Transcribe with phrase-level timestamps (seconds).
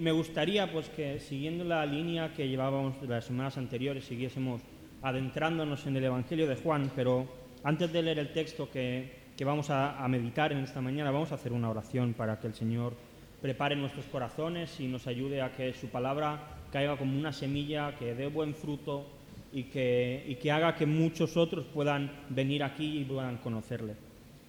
[0.00, 4.62] Me gustaría pues que siguiendo la línea que llevábamos de las semanas anteriores siguiésemos
[5.02, 7.28] adentrándonos en el Evangelio de Juan, pero
[7.64, 11.34] antes de leer el texto que, vamos a, a meditar en esta mañana, vamos a
[11.34, 12.94] hacer una oración para que el Señor
[13.42, 18.14] prepare nuestros corazones y nos ayude a que su palabra caiga como una semilla, que
[18.14, 19.06] dé buen fruto
[19.52, 23.96] y que, y que haga que muchos otros puedan venir aquí y puedan conocerle.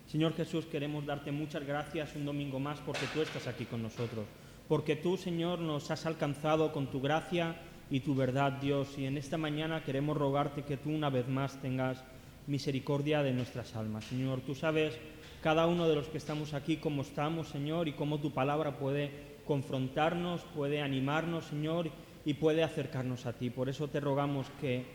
[0.07, 4.25] Señor Jesús, queremos darte muchas gracias un domingo más porque tú estás aquí con nosotros
[4.71, 7.57] porque tú, Señor, nos has alcanzado con tu gracia
[7.89, 8.97] y tu verdad, Dios.
[8.97, 12.01] Y en esta mañana queremos rogarte que tú una vez más tengas
[12.47, 14.05] misericordia de nuestras almas.
[14.05, 14.97] Señor, tú sabes
[15.43, 19.11] cada uno de los que estamos aquí cómo estamos, Señor, y cómo tu palabra puede
[19.45, 21.91] confrontarnos, puede animarnos, Señor,
[22.23, 23.49] y puede acercarnos a ti.
[23.49, 24.85] Por eso te rogamos que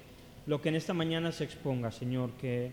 [0.47, 2.73] lo que en esta mañana se exponga, Señor, que,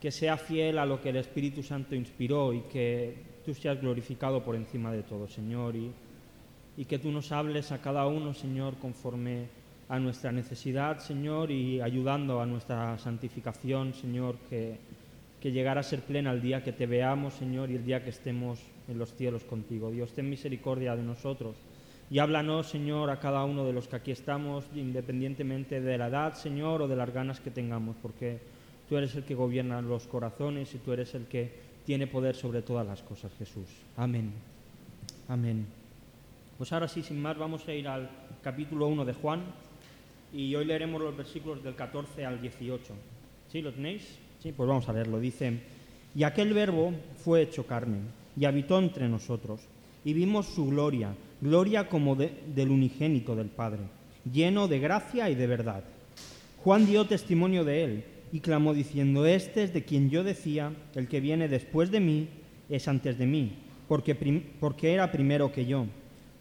[0.00, 3.14] que sea fiel a lo que el Espíritu Santo inspiró y que
[3.44, 5.76] tú seas glorificado por encima de todo, Señor.
[6.76, 9.46] Y que tú nos hables a cada uno, Señor, conforme
[9.88, 14.78] a nuestra necesidad, Señor, y ayudando a nuestra santificación, Señor, que,
[15.40, 18.10] que llegara a ser plena el día que te veamos, Señor, y el día que
[18.10, 19.90] estemos en los cielos contigo.
[19.90, 21.56] Dios, ten misericordia de nosotros.
[22.10, 26.34] Y háblanos, Señor, a cada uno de los que aquí estamos, independientemente de la edad,
[26.34, 28.38] Señor, o de las ganas que tengamos, porque
[28.88, 31.50] tú eres el que gobierna los corazones y tú eres el que
[31.84, 33.66] tiene poder sobre todas las cosas, Jesús.
[33.96, 34.32] Amén.
[35.28, 35.81] Amén.
[36.58, 38.08] Pues ahora sí, sin más, vamos a ir al
[38.42, 39.42] capítulo 1 de Juan
[40.32, 42.94] y hoy leeremos los versículos del 14 al 18.
[43.48, 43.62] ¿Sí?
[43.62, 44.18] ¿Lo tenéis?
[44.40, 45.18] Sí, pues vamos a leerlo.
[45.18, 45.60] Dice,
[46.14, 47.98] y aquel verbo fue hecho carne
[48.36, 49.60] y habitó entre nosotros
[50.04, 53.80] y vimos su gloria, gloria como del unigénito del Padre,
[54.30, 55.84] lleno de gracia y de verdad.
[56.62, 61.08] Juan dio testimonio de él y clamó diciendo, este es de quien yo decía, el
[61.08, 62.28] que viene después de mí
[62.68, 63.52] es antes de mí,
[63.88, 64.14] porque,
[64.60, 65.86] porque era primero que yo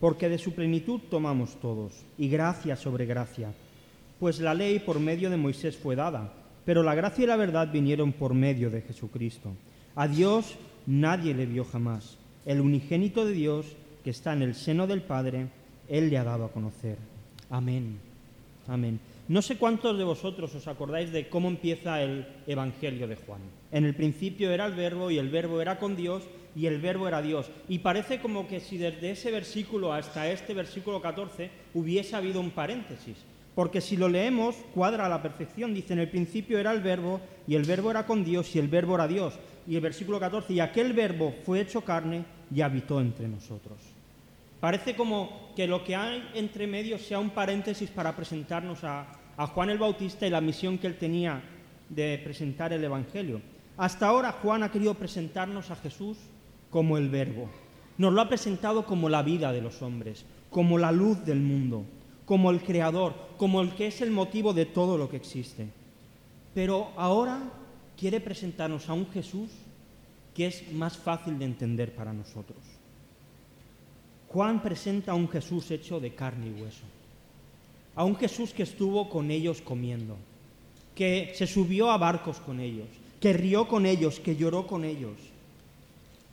[0.02, 3.54] porque de su plenitud tomamos todos, y gracia sobre gracia.
[4.20, 6.34] Pues la ley por medio de Moisés fue dada,
[6.66, 9.52] pero la gracia y la verdad vinieron por medio de Jesucristo.
[9.96, 10.56] A Dios
[10.88, 12.18] nadie le vio jamás.
[12.48, 13.68] El unigénito de Dios,
[14.04, 15.48] que está en el seno del Padre,
[15.88, 16.98] Él le ha dado a conocer.
[17.52, 18.00] Amén.
[18.68, 19.00] Amén.
[19.28, 23.42] No sé cuántos de vosotros os acordáis de cómo empieza el Evangelio de Juan.
[23.72, 26.24] En el principio era el verbo y el verbo era con Dios
[26.56, 27.50] y el verbo era Dios.
[27.70, 32.52] Y parece como que si desde ese versículo hasta este versículo 14 hubiese habido un
[32.52, 33.18] paréntesis.
[33.56, 35.74] Porque si lo leemos, cuadra a la perfección.
[35.74, 38.70] Dice, en el principio era el verbo, y el verbo era con Dios, y el
[38.70, 39.34] verbo era Dios.
[39.68, 42.24] Y el versículo 14, y aquel verbo fue hecho carne
[42.54, 43.78] y habitó entre nosotros.
[44.60, 49.72] Parece como que lo que hay entre medio sea un paréntesis para presentarnos a, Juan
[49.72, 51.42] el Bautista y la misión que él tenía
[51.90, 53.42] de presentar el Evangelio.
[53.76, 56.18] Hasta ahora Juan ha querido presentarnos a Jesús
[56.72, 57.48] como el Verbo.
[57.98, 61.86] Nos lo ha presentado como la vida de los hombres, como la luz del mundo,
[62.26, 65.68] como el Creador, como el que es el motivo de todo lo que existe.
[66.56, 67.44] Pero ahora
[67.98, 69.50] quiere presentarnos a un Jesús
[70.34, 72.58] que es más fácil de entender para nosotros.
[74.30, 76.86] Juan presenta a un Jesús hecho de carne y hueso,
[77.96, 80.16] a un Jesús que estuvo con ellos comiendo,
[80.96, 82.88] que se subió a barcos con ellos,
[83.20, 85.18] que rió con ellos, que lloró con ellos,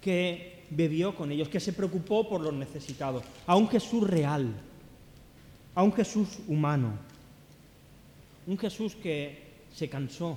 [0.01, 4.53] que bebió con ellos, que se preocupó por los necesitados, a un Jesús real,
[5.75, 6.93] a un Jesús humano,
[8.47, 9.39] un Jesús que
[9.75, 10.37] se cansó,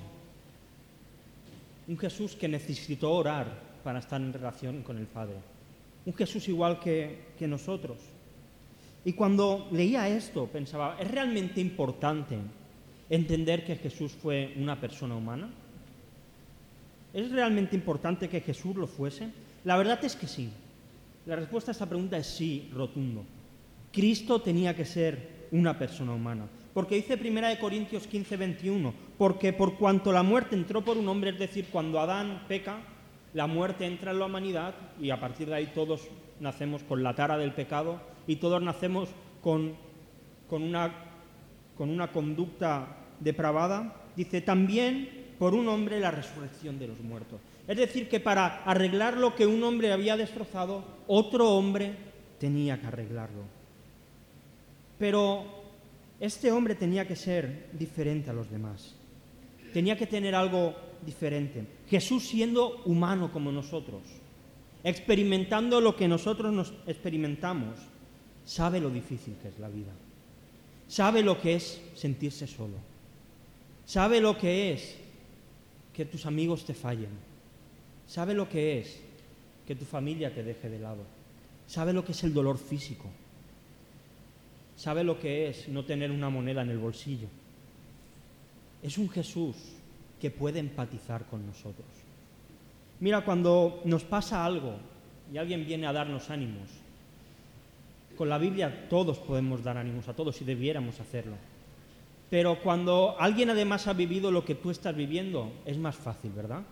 [1.87, 5.35] un Jesús que necesitó orar para estar en relación con el Padre,
[6.05, 7.97] un Jesús igual que, que nosotros.
[9.03, 12.37] Y cuando leía esto pensaba, ¿es realmente importante
[13.09, 15.49] entender que Jesús fue una persona humana?
[17.13, 19.29] ¿Es realmente importante que Jesús lo fuese?
[19.63, 20.51] La verdad es que sí.
[21.25, 23.23] La respuesta a esta pregunta es sí, rotundo.
[23.91, 26.47] Cristo tenía que ser una persona humana.
[26.73, 31.31] Porque dice 1 Corintios 15, 21, porque por cuanto la muerte entró por un hombre,
[31.31, 32.79] es decir, cuando Adán peca,
[33.33, 36.07] la muerte entra en la humanidad y a partir de ahí todos
[36.39, 39.09] nacemos con la tara del pecado y todos nacemos
[39.41, 39.75] con,
[40.49, 40.93] con, una,
[41.77, 43.95] con una conducta depravada.
[44.15, 47.39] Dice también por un hombre la resurrección de los muertos.
[47.71, 51.93] Es decir, que para arreglar lo que un hombre había destrozado, otro hombre
[52.37, 53.43] tenía que arreglarlo.
[54.99, 55.45] Pero
[56.19, 58.93] este hombre tenía que ser diferente a los demás.
[59.71, 60.75] Tenía que tener algo
[61.05, 61.65] diferente.
[61.89, 64.01] Jesús siendo humano como nosotros,
[64.83, 67.79] experimentando lo que nosotros nos experimentamos,
[68.43, 69.93] sabe lo difícil que es la vida.
[70.89, 72.75] Sabe lo que es sentirse solo.
[73.85, 74.97] Sabe lo que es
[75.93, 77.30] que tus amigos te fallen
[78.11, 79.01] sabe lo que es
[79.65, 81.03] que tu familia te deje de lado,
[81.65, 83.05] sabe lo que es el dolor físico,
[84.75, 87.29] sabe lo que es no tener una moneda en el bolsillo.
[88.83, 89.55] Es un Jesús
[90.19, 91.87] que puede empatizar con nosotros.
[92.99, 94.75] Mira, cuando nos pasa algo
[95.31, 96.67] y alguien viene a darnos ánimos,
[98.17, 101.37] con la Biblia todos podemos dar ánimos a todos y debiéramos hacerlo.
[102.29, 106.63] Pero cuando alguien además ha vivido lo que tú estás viviendo, es más fácil, ¿verdad?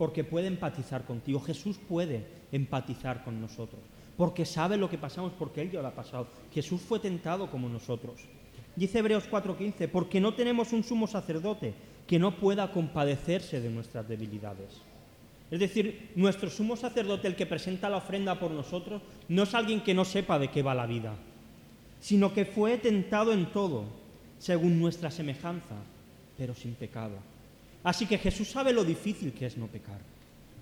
[0.00, 1.40] Porque puede empatizar contigo.
[1.40, 3.82] Jesús puede empatizar con nosotros.
[4.16, 6.26] Porque sabe lo que pasamos, porque Él ya lo ha pasado.
[6.54, 8.22] Jesús fue tentado como nosotros.
[8.76, 11.74] Dice Hebreos 4:15, porque no tenemos un sumo sacerdote
[12.06, 14.80] que no pueda compadecerse de nuestras debilidades.
[15.50, 19.82] Es decir, nuestro sumo sacerdote, el que presenta la ofrenda por nosotros, no es alguien
[19.82, 21.12] que no sepa de qué va la vida,
[22.00, 23.84] sino que fue tentado en todo,
[24.38, 25.76] según nuestra semejanza,
[26.38, 27.29] pero sin pecado.
[27.82, 30.00] Así que Jesús sabe lo difícil que es no pecar,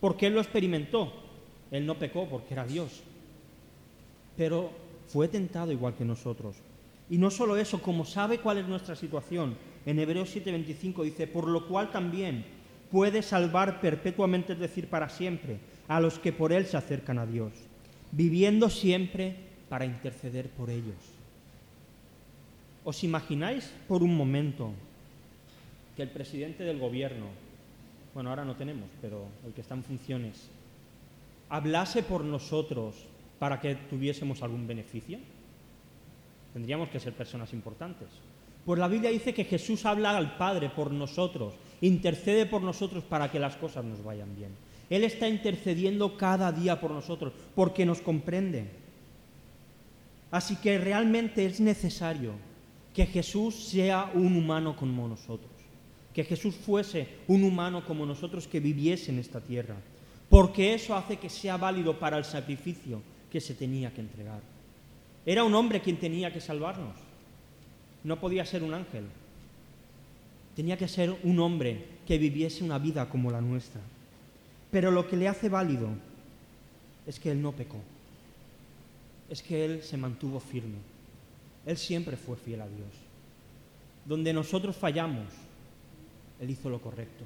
[0.00, 1.12] porque Él lo experimentó.
[1.70, 3.02] Él no pecó porque era Dios,
[4.36, 4.70] pero
[5.08, 6.56] fue tentado igual que nosotros.
[7.10, 11.46] Y no solo eso, como sabe cuál es nuestra situación, en Hebreos 7:25 dice, por
[11.46, 12.44] lo cual también
[12.90, 17.26] puede salvar perpetuamente, es decir, para siempre, a los que por Él se acercan a
[17.26, 17.52] Dios,
[18.12, 19.36] viviendo siempre
[19.68, 20.96] para interceder por ellos.
[22.84, 24.72] ¿Os imagináis por un momento
[25.98, 27.26] que el presidente del gobierno,
[28.14, 30.48] bueno, ahora no tenemos, pero el que está en funciones,
[31.48, 32.94] hablase por nosotros
[33.40, 35.18] para que tuviésemos algún beneficio?
[36.52, 38.06] Tendríamos que ser personas importantes.
[38.64, 43.28] Pues la Biblia dice que Jesús habla al Padre por nosotros, intercede por nosotros para
[43.32, 44.50] que las cosas nos vayan bien.
[44.90, 48.68] Él está intercediendo cada día por nosotros porque nos comprende.
[50.30, 52.34] Así que realmente es necesario
[52.94, 55.50] que Jesús sea un humano como nosotros,
[56.18, 59.76] que Jesús fuese un humano como nosotros que viviese en esta tierra,
[60.28, 63.00] porque eso hace que sea válido para el sacrificio
[63.30, 64.40] que se tenía que entregar.
[65.24, 66.96] Era un hombre quien tenía que salvarnos,
[68.02, 69.04] no podía ser un ángel,
[70.56, 73.80] tenía que ser un hombre que viviese una vida como la nuestra.
[74.72, 75.88] Pero lo que le hace válido
[77.06, 77.78] es que él no pecó,
[79.30, 80.78] es que él se mantuvo firme
[81.68, 82.88] él siempre fue fiel a Dios.
[84.06, 85.26] Donde nosotros fallamos,
[86.40, 87.24] Él hizo lo correcto.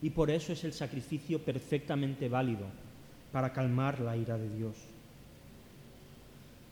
[0.00, 2.66] Y por eso es el sacrificio perfectamente válido
[3.30, 4.76] para calmar la ira de Dios.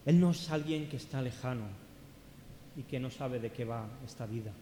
[0.04, 1.66] Él no es alguien que está lejano
[2.76, 4.52] y que no sabe de qué va esta vida.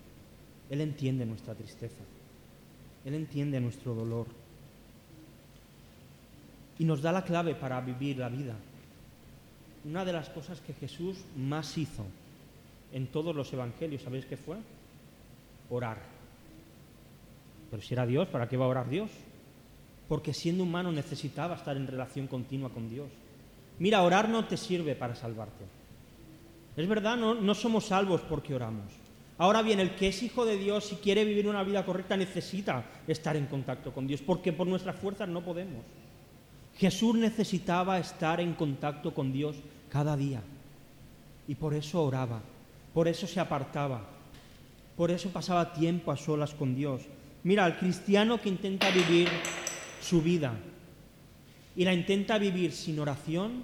[0.69, 2.03] Él entiende nuestra tristeza.
[3.05, 4.27] Él entiende nuestro dolor.
[6.79, 8.55] Y nos da la clave para vivir la vida
[9.85, 12.05] una de las cosas que Jesús más hizo
[12.93, 14.57] en todos los evangelios, ¿sabéis qué fue?
[15.71, 16.18] Orar.
[17.71, 19.11] Pero si era Dios, ¿para qué va a orar Dios?
[20.09, 23.09] Porque siendo humano necesitaba estar en relación continua con Dios.
[23.79, 25.65] Mira, orar no te sirve para salvarte.
[26.77, 28.93] Es verdad, no, no somos salvos porque oramos.
[29.39, 32.85] Ahora bien, el que es hijo de Dios y quiere vivir una vida correcta necesita
[33.07, 35.85] estar en contacto con Dios, porque por nuestras fuerzas no podemos.
[36.77, 39.57] Jesús necesitaba estar en contacto con Dios
[39.89, 40.43] cada día
[41.49, 42.41] y por eso oraba,
[42.95, 44.03] por eso se apartaba,
[44.97, 47.03] por eso pasaba tiempo a solas con Dios.
[47.49, 49.27] Mira, el cristiano que intenta vivir
[50.03, 50.53] su vida
[51.75, 53.63] y la intenta vivir sin oración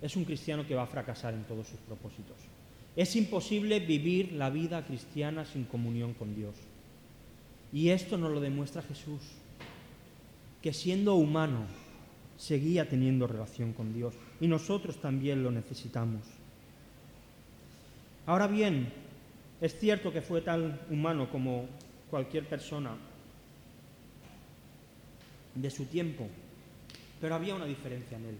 [0.00, 2.38] es un cristiano que va a fracasar en todos sus propósitos.
[2.96, 6.54] Es imposible vivir la vida cristiana sin comunión con Dios.
[7.70, 9.20] Y esto nos lo demuestra Jesús,
[10.62, 11.66] que siendo humano,
[12.38, 16.22] seguía teniendo relación con Dios y nosotros también lo necesitamos.
[18.24, 18.90] Ahora bien,
[19.60, 21.68] es cierto que fue tan humano como
[22.10, 22.96] cualquier persona
[25.54, 26.26] de su tiempo,
[27.20, 28.36] pero había una diferencia en él.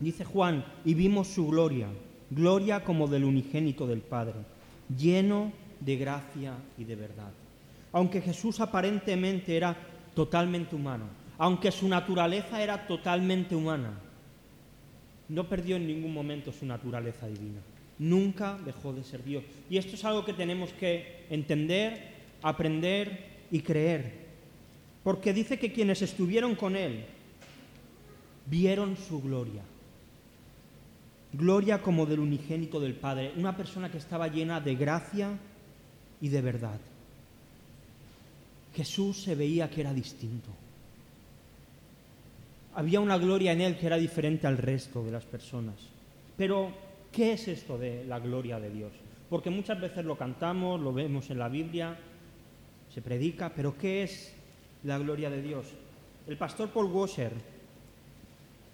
[0.00, 1.88] Dice Juan, y vimos su gloria,
[2.30, 4.34] gloria como del unigénito del Padre,
[4.96, 7.32] lleno de gracia y de verdad.
[7.92, 9.76] Aunque Jesús aparentemente era
[10.14, 11.04] totalmente humano,
[11.38, 13.98] aunque su naturaleza era totalmente humana,
[15.28, 17.60] no perdió en ningún momento su naturaleza divina.
[17.98, 19.44] Nunca dejó de ser Dios.
[19.70, 22.11] Y esto es algo que tenemos que entender,
[22.42, 24.22] aprender y creer.
[25.02, 27.04] Porque dice que quienes estuvieron con Él
[28.46, 29.62] vieron su gloria.
[31.32, 33.32] Gloria como del unigénito del Padre.
[33.36, 35.38] Una persona que estaba llena de gracia
[36.20, 36.78] y de verdad.
[38.74, 40.50] Jesús se veía que era distinto
[42.74, 45.74] había una gloria en él que era diferente al resto de las personas.
[46.36, 46.72] Pero,
[47.10, 48.92] ¿qué es esto de la gloria de Dios?
[49.28, 51.96] Porque muchas veces lo cantamos, lo vemos en la Biblia,
[52.92, 54.34] se predica, pero ¿qué es
[54.84, 55.66] la gloria de Dios?
[56.26, 57.32] El pastor Paul Washer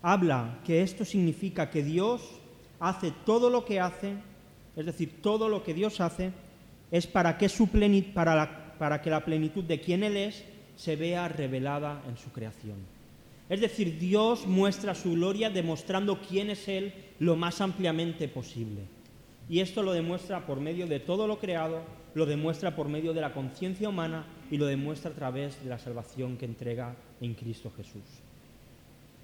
[0.02, 2.22] habla que esto significa que Dios
[2.80, 4.14] hace todo lo que hace,
[4.76, 6.32] es decir, todo lo que Dios hace,
[6.90, 7.68] es para que, su
[8.14, 10.44] para, para que la plenitud de quien Él es
[10.76, 12.76] se vea revelada en su creación.
[13.48, 18.82] Es decir, Dios muestra su gloria demostrando quién es Él lo más ampliamente posible.
[19.48, 21.80] Y esto lo demuestra por medio de todo lo creado,
[22.14, 25.78] lo demuestra por medio de la conciencia humana y lo demuestra a través de la
[25.78, 28.02] salvación que entrega en Cristo Jesús.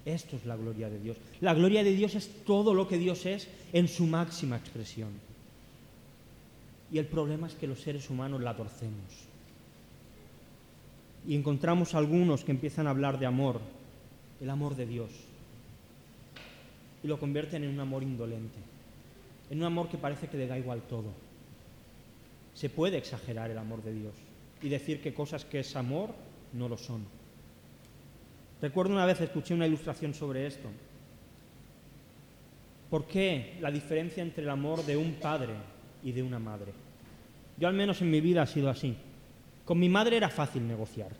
[0.05, 1.17] Esto es la gloria de Dios.
[1.41, 5.09] La gloria de Dios es todo lo que Dios es en su máxima expresión.
[6.91, 9.25] Y el problema es que los seres humanos la torcemos.
[11.27, 13.59] Y encontramos algunos que empiezan a hablar de amor,
[14.39, 15.09] el amor de Dios,
[17.03, 18.59] y lo convierten en un amor indolente,
[19.49, 21.13] en un amor que parece que le da igual todo.
[22.53, 24.13] Se puede exagerar el amor de Dios
[24.61, 26.11] y decir que cosas que es amor
[26.53, 27.05] no lo son.
[28.61, 30.69] Recuerdo una vez escuché una ilustración sobre esto.
[32.89, 35.53] ¿Por qué la diferencia entre el amor de un padre
[36.03, 36.71] y de una madre?
[37.57, 38.95] Yo al menos en mi vida ha sido así.
[39.65, 41.11] Con mi madre era fácil negociar.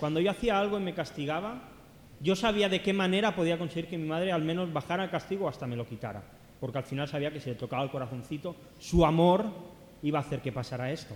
[0.00, 1.62] Cuando yo hacía algo y me castigaba,
[2.20, 5.48] yo sabía de qué manera podía conseguir que mi madre al menos bajara el castigo
[5.48, 6.22] hasta me lo quitara.
[6.60, 9.46] Porque al final sabía que si le tocaba el corazoncito, su amor
[10.02, 11.14] iba a hacer que pasara esto.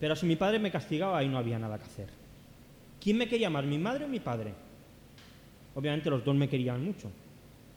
[0.00, 2.08] Pero si mi padre me castigaba, ahí no había nada que hacer.
[3.00, 4.52] ¿Quién me quería más, mi madre o mi padre?
[5.74, 7.10] Obviamente los dos me querían mucho.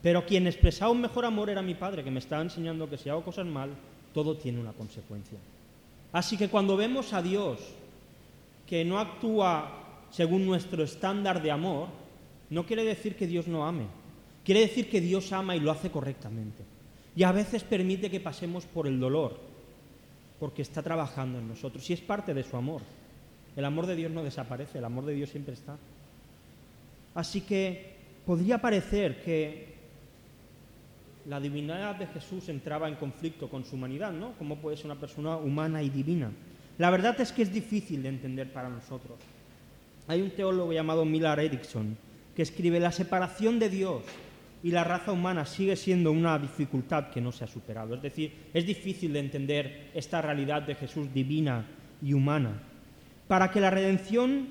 [0.02, 3.10] Pero quien expresaba un mejor amor era mi padre, que me estaba enseñando que si
[3.10, 3.72] hago cosas mal,
[4.14, 5.38] todo tiene una consecuencia.
[6.14, 7.60] Así que cuando vemos a Dios
[8.68, 11.90] que no actúa según nuestro estándar de amor,
[12.50, 13.86] no quiere decir que Dios no ame.
[14.46, 16.64] Quiere decir que Dios ama y lo hace correctamente.
[17.16, 19.40] Y a veces permite que pasemos por el dolor,
[20.40, 22.82] porque está trabajando en nosotros y es parte de su amor.
[23.56, 25.78] El amor de Dios no desaparece, el amor de Dios siempre está.
[27.16, 29.74] Así que podría parecer que
[31.28, 34.34] la divinidad de Jesús entraba en conflicto con su humanidad, ¿no?
[34.38, 36.32] ¿Cómo puede ser una persona humana y divina?
[36.78, 39.18] La verdad es que es difícil de entender para nosotros.
[40.08, 41.98] Hay un teólogo llamado Millar Erickson
[42.36, 44.04] que escribe la separación de Dios
[44.66, 47.94] y la raza humana sigue siendo una dificultad que no se ha superado.
[47.94, 51.68] Es decir, es difícil de entender esta realidad de Jesús divina
[52.02, 52.64] y humana.
[53.28, 54.48] Para que la redención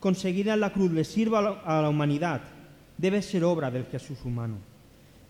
[0.00, 2.40] conseguida en la cruz le sirva a la humanidad,
[2.96, 4.56] debe ser obra del Jesús humano.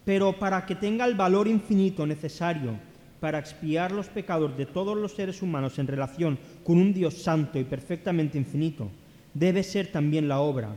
[0.04, 2.78] Pero para que tenga el valor infinito necesario
[3.18, 7.58] para expiar los pecados de todos los seres humanos en relación con un Dios santo
[7.58, 8.88] y perfectamente infinito,
[9.34, 10.76] debe ser también la obra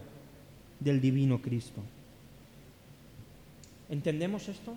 [0.79, 1.83] del divino Cristo.
[3.91, 4.73] ¿Entendemos esto?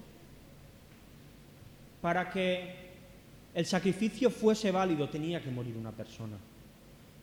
[2.02, 2.74] Para que
[3.54, 6.36] el sacrificio fuese válido tenía que morir una persona.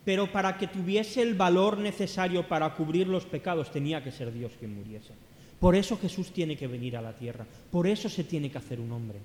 [0.05, 4.53] Pero para que tuviese el valor necesario para cubrir los pecados tenía que ser Dios
[4.57, 5.13] quien muriese.
[5.59, 7.45] Por eso Jesús tiene que venir a la tierra.
[7.69, 9.19] Por eso se tiene que hacer un hombre.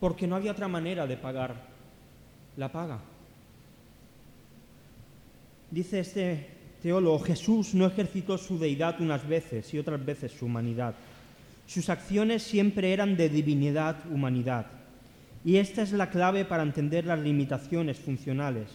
[0.00, 1.54] Porque no había otra manera de pagar
[2.56, 2.98] la paga.
[5.70, 6.46] Dice este
[6.82, 10.94] teólogo, Jesús no ejercitó su deidad unas veces y otras veces su humanidad.
[11.70, 14.66] Sus acciones siempre eran de divinidad, humanidad.
[15.44, 18.70] Y esta es la clave para entender las limitaciones funcionales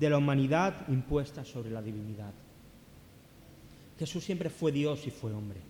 [0.00, 2.32] de la humanidad impuestas sobre la divinidad.
[4.00, 5.60] Jesús siempre fue Dios y fue hombre.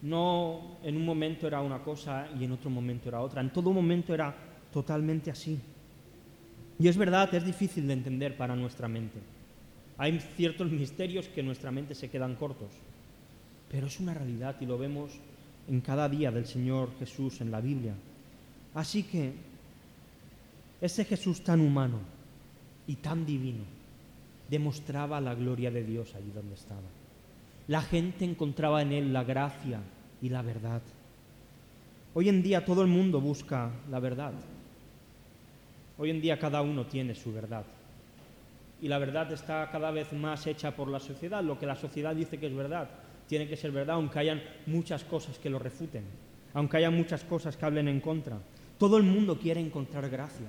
[0.00, 3.42] No en un momento era una cosa y en otro momento era otra.
[3.42, 4.34] En todo momento era
[4.72, 5.60] totalmente así.
[6.78, 9.18] Y es verdad, es difícil de entender para nuestra mente.
[9.98, 12.70] Hay ciertos misterios que en nuestra mente se quedan cortos.
[13.70, 15.20] Pero es una realidad y lo vemos
[15.68, 17.94] en cada día del Señor Jesús en la Biblia.
[18.74, 19.32] Así que
[20.80, 21.98] ese Jesús tan humano
[22.86, 23.64] y tan divino
[24.48, 26.80] demostraba la gloria de Dios allí donde estaba.
[27.66, 29.80] La gente encontraba en él la gracia
[30.22, 30.80] y la verdad.
[32.14, 34.32] Hoy en día todo el mundo busca la verdad.
[35.98, 37.64] Hoy en día cada uno tiene su verdad.
[38.80, 41.42] Y la verdad está cada vez más hecha por la sociedad.
[41.42, 42.88] Lo que la sociedad dice que es verdad,
[43.28, 46.04] tiene que ser verdad, aunque hayan muchas cosas que lo refuten,
[46.54, 48.38] aunque haya muchas cosas que hablen en contra.
[48.78, 50.46] Todo el mundo quiere encontrar gracia.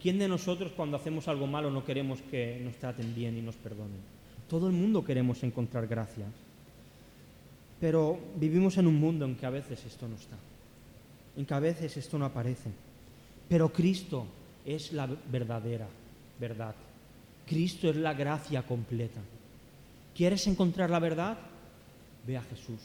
[0.00, 3.56] ¿Quién de nosotros cuando hacemos algo malo no queremos que nos traten bien y nos
[3.56, 4.00] perdonen?
[4.48, 6.26] Todo el mundo queremos encontrar gracia.
[7.80, 10.36] Pero vivimos en un mundo en que a veces esto no está,
[11.36, 12.70] en que a veces esto no aparece.
[13.48, 14.26] Pero Cristo
[14.64, 15.88] es la verdadera
[16.38, 16.74] verdad.
[17.46, 19.20] Cristo es la gracia completa.
[20.14, 21.36] ¿Quieres encontrar la verdad?
[22.26, 22.80] Ve a Jesús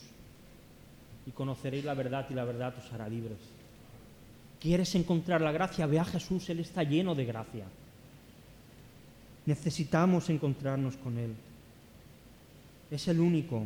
[1.26, 3.40] y conoceréis la verdad y la verdad os hará libres.
[4.60, 5.88] ¿Quieres encontrar la gracia?
[5.88, 7.66] Ve a Jesús, Él está lleno de gracia.
[9.46, 11.34] Necesitamos encontrarnos con Él.
[12.92, 13.66] Es el único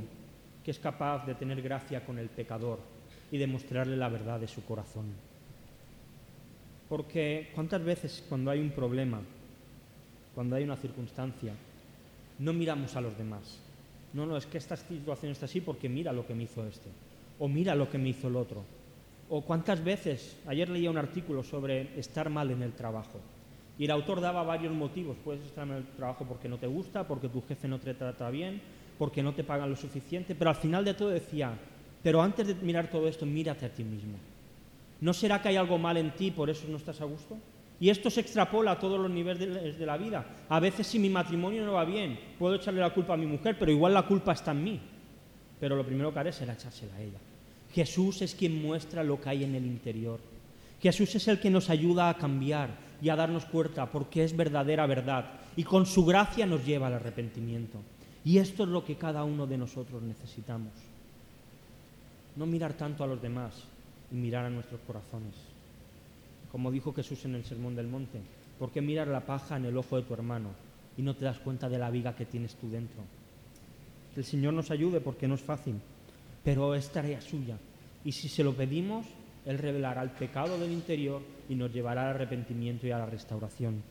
[0.63, 2.95] que es capaz de tener gracia con el pecador y
[3.31, 5.05] y demostrarle la verdad de su corazón.
[6.87, 9.19] Porque cuántas veces cuando hay un problema,
[10.33, 11.53] cuando hay una circunstancia,
[12.39, 13.59] no miramos a los demás.
[14.15, 16.87] No, no, es que esta situación está así porque mira lo que me hizo este,
[17.37, 18.63] o mira lo que me hizo el otro.
[19.29, 23.19] O cuántas veces, ayer leía un artículo sobre estar mal en el trabajo,
[23.77, 26.67] y el autor daba varios motivos, puedes estar mal en el trabajo porque no te
[26.67, 28.61] gusta, porque tu jefe no te trata bien,
[28.97, 31.51] porque no te pagan lo suficiente, pero al final de todo decía,
[32.01, 34.17] pero antes de mirar todo esto, mírate a ti mismo.
[35.01, 37.35] ¿No será que hay algo mal en ti, por eso no estás a gusto?
[37.79, 40.25] Y esto se extrapola a todos los niveles de la vida.
[40.47, 43.57] A veces si mi matrimonio no va bien, puedo echarle la culpa a mi mujer,
[43.59, 44.79] pero igual la culpa está en mí.
[45.59, 47.19] Pero lo primero que haré será echársela a ella.
[47.73, 50.19] Jesús es quien muestra lo que hay en el interior.
[50.81, 52.69] Jesús es el que nos ayuda a cambiar
[53.01, 56.93] y a darnos cuenta porque es verdadera verdad y con su gracia nos lleva al
[56.93, 57.79] arrepentimiento.
[58.23, 60.71] Y esto es lo que cada uno de nosotros necesitamos.
[62.35, 63.53] No mirar tanto a los demás
[64.11, 65.54] y mirar a nuestros corazones.
[66.55, 68.21] Como dijo Jesús en el Sermón del Monte,
[68.57, 70.51] ¿por qué mirar la paja en el ojo de tu hermano
[70.95, 73.03] y no te das cuenta de la viga que tienes tú dentro?
[74.13, 75.75] Que el Señor nos ayude porque no es fácil,
[76.45, 77.57] pero es tarea suya.
[78.05, 79.05] Y si se lo pedimos,
[79.45, 83.83] Él revelará el pecado del interior y nos llevará al arrepentimiento y a la restauración.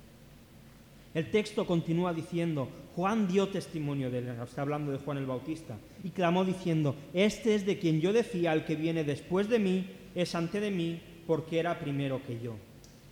[1.12, 5.76] El texto continúa diciendo, Juan dio testimonio de él, está hablando de Juan el Bautista,
[6.02, 9.90] y clamó diciendo, este es de quien yo decía, el que viene después de mí,
[10.14, 12.56] es ante de mí, porque era primero que yo.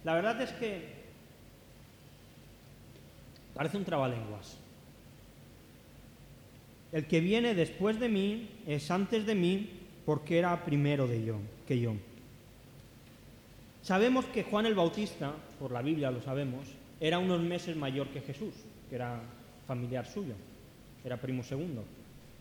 [0.04, 1.02] La verdad es que
[3.54, 4.58] parece un trabalenguas.
[6.92, 9.70] El que viene después de mí es antes de mí,
[10.04, 11.94] porque era primero de yo, que yo.
[13.82, 16.66] Sabemos que Juan el Bautista, por la Biblia lo sabemos,
[17.00, 18.54] era unos meses mayor que Jesús,
[18.88, 19.20] que era
[19.66, 20.34] familiar suyo,
[21.04, 21.84] era primo segundo.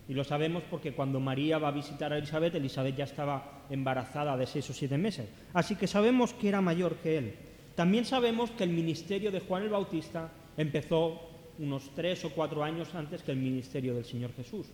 [0.08, 4.36] Y lo sabemos porque cuando María va a visitar a Elizabeth, Elizabeth ya estaba embarazada
[4.36, 5.28] de seis o siete meses.
[5.54, 7.34] Así que sabemos que era mayor que él.
[7.74, 11.20] También sabemos que el ministerio de Juan el Bautista empezó
[11.58, 14.66] unos tres o cuatro años antes que el ministerio del Señor Jesús.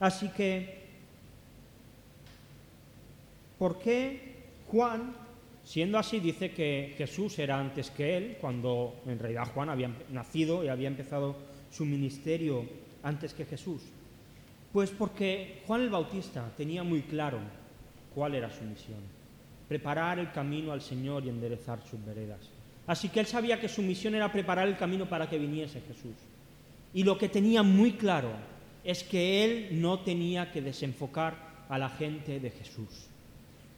[0.00, 0.82] Así que,
[3.58, 4.34] ¿por qué
[4.66, 5.14] Juan
[5.64, 10.64] Siendo así, dice que Jesús era antes que él, cuando en realidad Juan había nacido
[10.64, 11.36] y había empezado
[11.70, 12.64] su ministerio
[13.02, 13.82] antes que Jesús.
[14.72, 17.38] Pues porque Juan el Bautista tenía muy claro
[18.14, 19.00] cuál era su misión,
[19.68, 22.40] preparar el camino al Señor y enderezar sus veredas.
[22.86, 26.16] Así que él sabía que su misión era preparar el camino para que viniese Jesús.
[26.94, 28.30] Y lo que tenía muy claro
[28.84, 33.06] es que él no tenía que desenfocar a la gente de Jesús.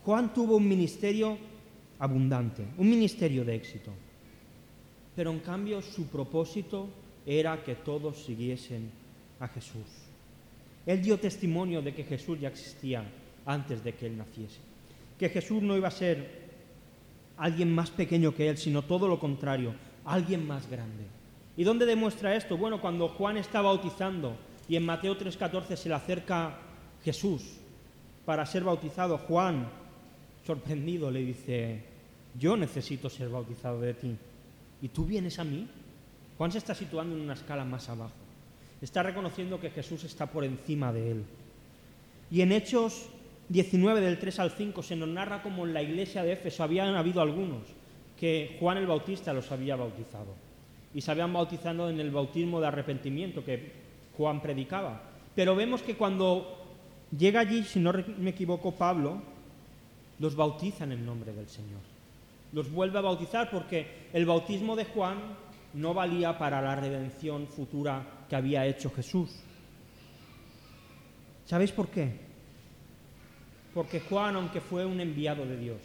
[0.05, 1.39] Juan tuvo un ministerio
[1.99, 3.91] abundante, un ministerio de éxito.
[5.15, 6.89] Pero en cambio su propósito
[7.27, 8.91] era que todos siguiesen
[9.39, 10.04] a Jesús.
[10.87, 13.05] Él dio testimonio de que Jesús ya existía
[13.47, 14.61] antes de que él naciese,
[15.19, 16.45] que Jesús no iba a ser
[17.37, 21.05] alguien más pequeño que él, sino todo lo contrario, alguien más grande.
[21.57, 22.57] ¿Y dónde demuestra esto?
[22.57, 24.37] Bueno, cuando Juan está bautizando
[24.69, 26.59] y en Mateo 3:14 se le acerca
[27.05, 27.43] Jesús
[28.25, 29.69] para ser bautizado, Juan
[30.47, 31.83] sorprendido, le dice,
[32.39, 34.17] yo necesito ser bautizado de ti.
[34.83, 35.67] ¿Y tú vienes a mí?
[36.37, 38.24] Juan se está situando en una escala más abajo.
[38.85, 41.25] Está reconociendo que Jesús está por encima de él.
[42.31, 43.07] Y en Hechos
[43.49, 46.95] 19 del 3 al 5 se nos narra como en la iglesia de Éfeso habían
[46.95, 47.63] habido algunos
[48.21, 50.35] que Juan el Bautista los había bautizado.
[50.93, 53.73] Y se habían bautizado en el bautismo de arrepentimiento que
[54.19, 55.01] Juan predicaba.
[55.35, 56.55] Pero vemos que cuando
[57.17, 59.23] llega allí, si no me equivoco, Pablo,
[60.19, 61.81] los bautiza en el nombre del Señor.
[62.53, 65.17] Los vuelve a bautizar porque el bautismo de Juan
[65.75, 69.31] no valía para la redención futura que había hecho Jesús.
[71.45, 72.11] ¿Sabéis por qué?
[73.75, 75.79] Porque Juan, aunque fue un enviado de Dios,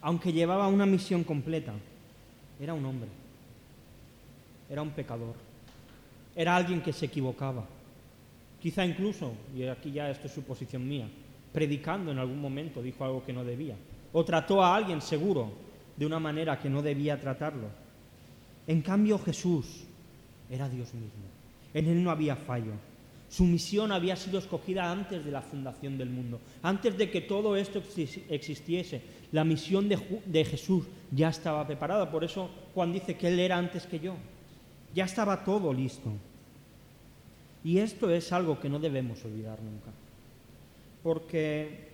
[0.00, 1.74] aunque llevaba una misión completa,
[2.58, 3.08] era un hombre,
[4.70, 5.34] era un pecador,
[6.34, 7.64] era alguien que se equivocaba.
[8.60, 11.08] Quizá incluso, y aquí ya esto es suposición mía,
[11.52, 13.76] predicando en algún momento dijo algo que no debía.
[14.12, 15.52] O trató a alguien seguro
[15.96, 17.68] de una manera que no debía tratarlo.
[18.68, 19.82] En cambio Jesús
[20.48, 21.26] era Dios mismo.
[21.74, 22.72] En él no había fallo.
[23.28, 27.56] Su misión había sido escogida antes de la fundación del mundo, antes de que todo
[27.56, 27.82] esto
[28.30, 29.02] existiese.
[29.32, 32.10] La misión de, Jesús ya estaba preparada.
[32.10, 34.14] Por eso Juan dice que Él era antes que yo.
[34.94, 36.12] Ya estaba todo listo.
[37.64, 39.90] Y esto es algo que no debemos olvidar nunca
[41.02, 41.88] porque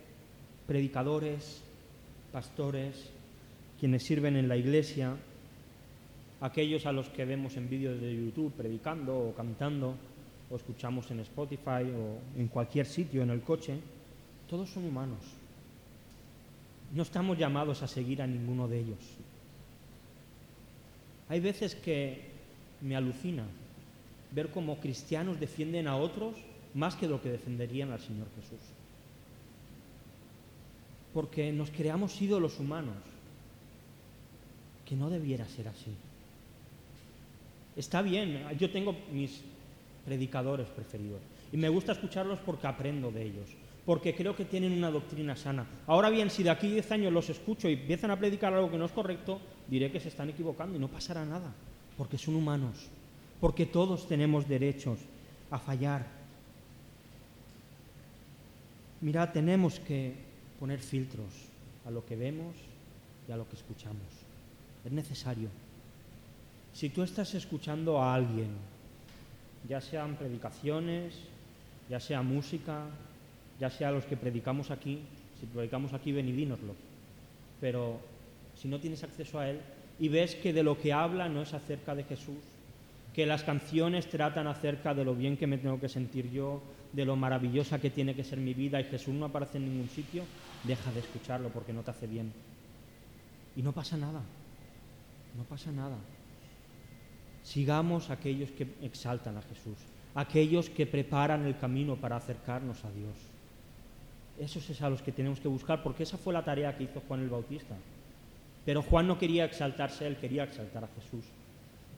[0.67, 1.61] predicadores,
[2.33, 3.11] pastores,
[3.79, 5.17] quienes sirven en la iglesia,
[6.41, 9.95] aquellos a los que vemos en vídeos de YouTube predicando o cantando,
[10.51, 13.79] o escuchamos en Spotify o en cualquier sitio en el coche,
[14.49, 15.21] todos son humanos.
[16.93, 18.99] no estamos llamados a seguir a ninguno de ellos.
[21.29, 22.31] Hay veces que
[22.83, 23.45] me alucina
[24.31, 26.37] ver cómo cristianos defienden a otros
[26.75, 28.61] más que lo que defenderían al Señor Jesús.
[31.13, 32.97] Porque nos creamos ídolos humanos,
[34.85, 35.95] que no debiera ser así.
[37.77, 39.43] Está bien, yo tengo mis
[40.05, 41.21] predicadores preferidos
[41.53, 43.49] y me gusta escucharlos porque aprendo de ellos,
[43.85, 45.67] porque creo que tienen una doctrina sana.
[45.87, 48.71] Ahora bien, si de aquí a 10 años los escucho y empiezan a predicar algo
[48.71, 51.53] que no es correcto, diré que se están equivocando y no pasará nada,
[51.97, 52.89] porque son humanos,
[53.41, 54.99] porque todos tenemos derechos
[55.51, 56.07] a fallar.
[59.01, 60.15] Mira, tenemos que
[60.61, 61.29] poner filtros
[61.85, 62.55] a lo que vemos
[63.29, 64.07] y a lo que escuchamos.
[64.85, 65.64] Es necesario.
[66.75, 68.49] Si tú estás escuchando a alguien,
[69.69, 71.15] ya sean predicaciones,
[71.89, 72.87] ya sea música,
[73.61, 74.99] ya sea los que predicamos aquí,
[75.39, 76.75] si predicamos aquí ven y dínoslo,
[77.61, 78.01] pero
[78.57, 79.61] si no tienes acceso a él
[80.01, 82.43] y ves que de lo que habla no es acerca de Jesús,
[83.15, 86.61] que las canciones tratan acerca de lo bien que me tengo que sentir yo,
[86.93, 89.89] de lo maravillosa que tiene que ser mi vida y Jesús no aparece en ningún
[89.89, 90.25] sitio,
[90.65, 92.33] deja de escucharlo porque no te hace bien.
[93.55, 94.21] Y no pasa nada,
[95.37, 95.97] no pasa nada.
[97.45, 99.77] Sigamos aquellos que exaltan a Jesús,
[100.15, 103.15] aquellos que preparan el camino para acercarnos a Dios.
[104.41, 107.03] Esos es a los que tenemos que buscar, porque esa fue la tarea que hizo
[107.07, 107.77] Juan el Bautista.
[108.65, 111.25] Pero Juan no quería exaltarse, él quería exaltar a Jesús.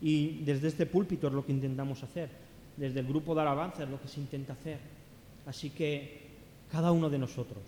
[0.03, 2.29] Y desde este púlpito es lo que intentamos hacer,
[2.77, 4.79] desde el grupo de alabanza es lo que se intenta hacer.
[5.47, 6.27] Así que
[6.71, 7.63] cada uno de nosotros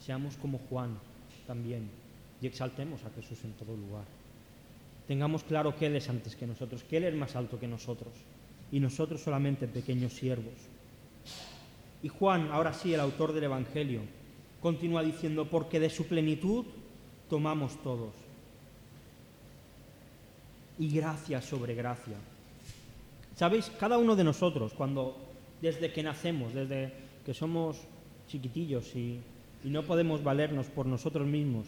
[0.00, 0.98] seamos como Juan
[1.46, 1.88] también
[2.40, 4.04] y exaltemos a Jesús en todo lugar.
[5.06, 8.12] Tengamos claro que Él es antes que nosotros, que Él es más alto que nosotros
[8.70, 10.54] y nosotros solamente pequeños siervos.
[12.02, 14.00] Y Juan, ahora sí, el autor del Evangelio,
[14.60, 16.64] continúa diciendo, porque de su plenitud
[17.28, 18.14] tomamos todos.
[20.78, 22.16] Y gracia sobre gracia.
[23.36, 23.70] ¿Sabéis?
[23.78, 25.16] Cada uno de nosotros, cuando
[25.60, 26.92] desde que nacemos, desde
[27.24, 27.78] que somos
[28.26, 29.20] chiquitillos y,
[29.64, 31.66] y no podemos valernos por nosotros mismos,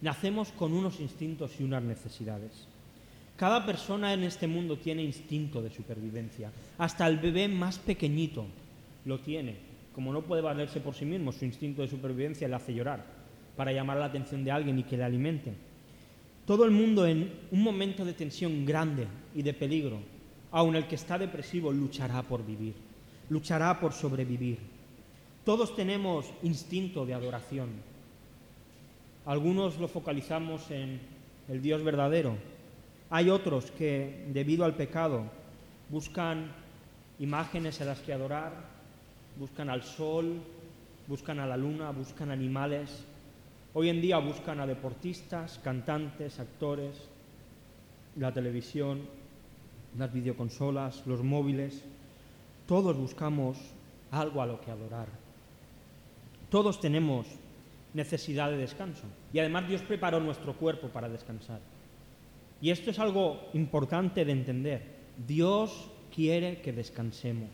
[0.00, 2.66] nacemos con unos instintos y unas necesidades.
[3.36, 6.50] Cada persona en este mundo tiene instinto de supervivencia.
[6.78, 8.46] Hasta el bebé más pequeñito
[9.04, 12.72] lo tiene como no puede valerse por sí mismo, su instinto de supervivencia le hace
[12.72, 13.04] llorar
[13.56, 15.52] para llamar la atención de alguien y que le alimente.
[16.46, 19.98] Todo el mundo en un momento de tensión grande y de peligro,
[20.52, 22.74] aun el que está depresivo, luchará por vivir,
[23.28, 24.58] luchará por sobrevivir.
[25.44, 27.70] Todos tenemos instinto de adoración.
[29.28, 30.98] Algunos lo focalizamos en
[31.48, 32.38] el Dios verdadero.
[33.10, 35.24] Hay otros que, debido al pecado,
[35.90, 36.50] buscan
[37.18, 38.54] imágenes a las que adorar,
[39.38, 40.40] buscan al sol,
[41.06, 43.04] buscan a la luna, buscan animales.
[43.74, 46.96] Hoy en día buscan a deportistas, cantantes, actores,
[48.16, 49.02] la televisión,
[49.98, 51.84] las videoconsolas, los móviles.
[52.66, 53.58] Todos buscamos
[54.10, 55.08] algo a lo que adorar.
[56.48, 57.26] Todos tenemos
[57.98, 59.04] necesidad de descanso.
[59.32, 61.60] Y además Dios preparó nuestro cuerpo para descansar.
[62.62, 64.82] Y esto es algo importante de entender.
[65.26, 67.50] Dios quiere que descansemos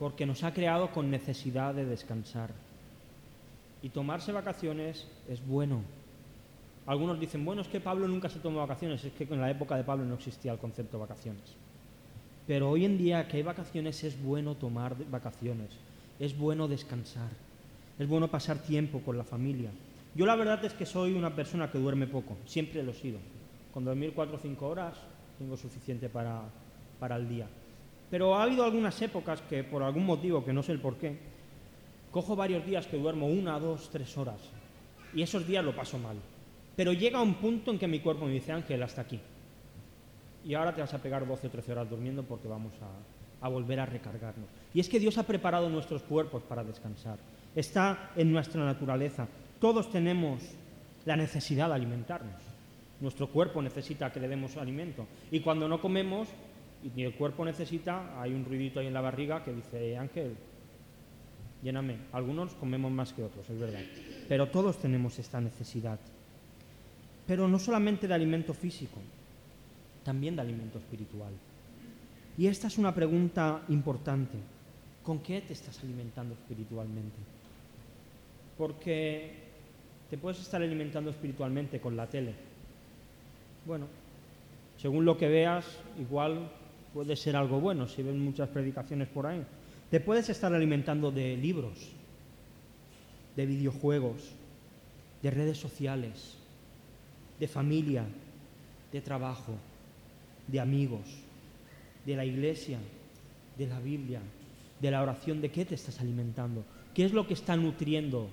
[0.00, 2.50] porque nos ha creado con necesidad de descansar.
[3.82, 5.82] Y tomarse vacaciones es bueno.
[6.86, 9.76] Algunos dicen, bueno, es que Pablo nunca se tomó vacaciones, es que en la época
[9.76, 11.54] de Pablo no existía el concepto de vacaciones.
[12.46, 15.68] Pero hoy en día que hay vacaciones es bueno tomar vacaciones,
[16.18, 17.28] es bueno descansar,
[18.00, 19.70] es bueno pasar tiempo con la familia.
[20.14, 23.18] Yo la verdad es que soy una persona que duerme poco, siempre lo he sido.
[23.74, 24.96] Con dormir cuatro o cinco horas
[25.38, 26.40] tengo suficiente para,
[26.98, 27.46] para el día.
[28.10, 31.18] Pero ha habido algunas épocas que, por algún motivo, que no sé el por qué,
[32.10, 34.40] cojo varios días que duermo una, dos, tres horas.
[35.14, 36.16] Y esos días lo paso mal.
[36.76, 39.20] Pero llega un punto en que mi cuerpo me dice, Ángel, hasta aquí.
[40.42, 43.48] Y ahora te vas a pegar 12 o 13 horas durmiendo porque vamos a, a
[43.50, 44.48] volver a recargarnos.
[44.72, 47.18] Y es que Dios ha preparado nuestros cuerpos para descansar.
[47.54, 49.26] Está en nuestra naturaleza.
[49.60, 50.40] Todos tenemos
[51.04, 52.42] la necesidad de alimentarnos.
[53.00, 55.06] Nuestro cuerpo necesita que le demos alimento.
[55.30, 56.28] Y cuando no comemos,
[56.96, 60.36] y el cuerpo necesita, hay un ruidito ahí en la barriga que dice, Ángel,
[61.62, 61.96] lléname.
[62.12, 63.80] Algunos comemos más que otros, es verdad.
[64.28, 65.98] Pero todos tenemos esta necesidad.
[67.26, 69.00] Pero no solamente de alimento físico,
[70.04, 71.32] también de alimento espiritual.
[72.38, 74.38] Y esta es una pregunta importante.
[75.02, 77.18] ¿Con qué te estás alimentando espiritualmente?
[78.60, 79.30] Porque
[80.10, 82.34] te puedes estar alimentando espiritualmente con la tele.
[83.64, 83.86] Bueno,
[84.76, 85.64] según lo que veas,
[85.98, 86.50] igual
[86.92, 89.42] puede ser algo bueno si ven muchas predicaciones por ahí.
[89.90, 91.72] Te puedes estar alimentando de libros,
[93.34, 94.30] de videojuegos,
[95.22, 96.36] de redes sociales,
[97.38, 98.04] de familia,
[98.92, 99.54] de trabajo,
[100.48, 101.08] de amigos,
[102.04, 102.78] de la iglesia,
[103.56, 104.20] de la Biblia,
[104.82, 106.62] de la oración, ¿de qué te estás alimentando?
[106.92, 108.28] ¿Qué es lo que está nutriendo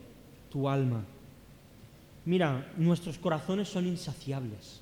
[0.49, 1.03] tu alma?
[2.25, 4.81] Mira, nuestros corazones son insaciables.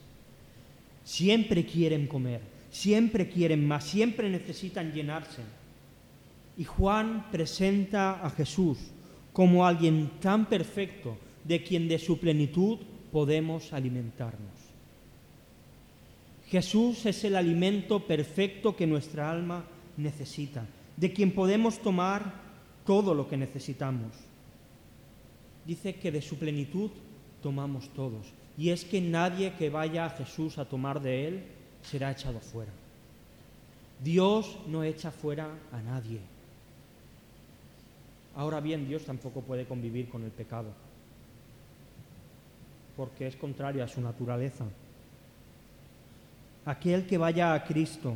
[1.04, 5.44] Siempre quieren comer, siempre quieren más, siempre necesitan llenarse.
[6.58, 8.80] Y Juan presenta a Jesús
[9.32, 12.80] como alguien tan perfecto de quien de su plenitud
[13.12, 14.56] podemos alimentarnos.
[16.48, 19.66] Jesús es el alimento perfecto que nuestra alma
[19.98, 20.66] necesita,
[20.98, 22.34] de quien podemos tomar
[22.86, 24.12] todo lo que necesitamos.
[25.66, 26.92] Dice que de su plenitud
[27.42, 28.28] tomamos todos.
[28.58, 31.44] Y es que nadie que vaya a Jesús a tomar de él
[31.84, 32.72] será echado fuera.
[34.04, 36.20] Dios no echa fuera a nadie.
[38.36, 40.68] Ahora bien, Dios tampoco puede convivir con el pecado,
[42.98, 44.66] porque es contrario a su naturaleza.
[46.66, 48.14] Aquel que vaya a Cristo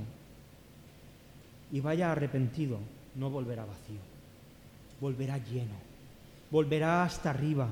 [1.72, 2.80] y vaya arrepentido,
[3.16, 4.00] no volverá vacío,
[5.00, 5.89] volverá lleno,
[6.52, 7.70] volverá hasta arriba,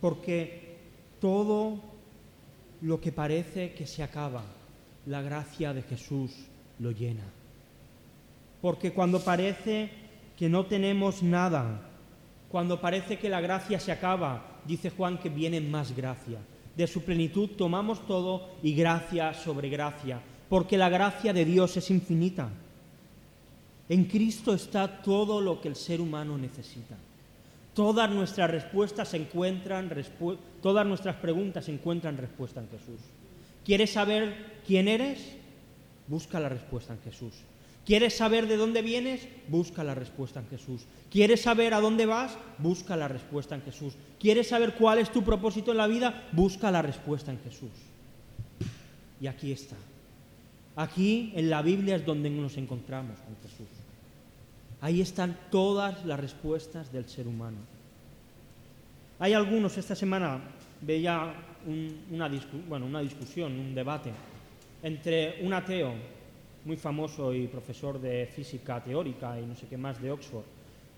[0.00, 0.76] porque
[1.20, 1.80] todo
[2.82, 4.44] lo que parece que se acaba,
[5.06, 6.32] la gracia de Jesús
[6.78, 7.24] lo llena.
[8.60, 9.90] Porque cuando parece
[10.36, 11.88] que no tenemos nada,
[12.48, 16.38] cuando parece que la gracia se acaba, dice Juan que viene más gracia.
[16.76, 21.90] De su plenitud tomamos todo y gracia sobre gracia, porque la gracia de Dios es
[21.90, 22.48] infinita.
[23.88, 26.96] En Cristo está todo lo que el ser humano necesita.
[27.78, 29.88] Todas nuestras respuestas se encuentran,
[30.60, 32.98] todas nuestras preguntas encuentran respuesta en Jesús.
[33.64, 34.34] ¿Quieres saber
[34.66, 35.20] quién eres?
[36.08, 37.34] Busca la respuesta en Jesús.
[37.86, 39.28] ¿Quieres saber de dónde vienes?
[39.46, 40.86] Busca la respuesta en Jesús.
[41.08, 42.36] ¿Quieres saber a dónde vas?
[42.58, 43.94] Busca la respuesta en Jesús.
[44.18, 46.26] ¿Quieres saber cuál es tu propósito en la vida?
[46.32, 47.70] Busca la respuesta en Jesús.
[49.20, 49.76] Y aquí está.
[50.74, 53.77] Aquí en la Biblia es donde nos encontramos con Jesús.
[54.80, 57.58] Ahí están todas las respuestas del ser humano.
[59.18, 60.40] Hay algunos, esta semana
[60.80, 61.34] veía
[61.66, 62.30] una,
[62.84, 64.12] una discusión, un debate
[64.82, 65.92] entre un ateo
[66.64, 70.44] muy famoso y profesor de física teórica y no sé qué más de Oxford,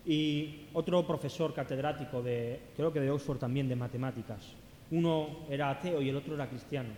[0.05, 4.41] y otro profesor catedrático de, creo que de Oxford también, de matemáticas.
[4.89, 6.89] Uno era ateo y el otro era cristiano.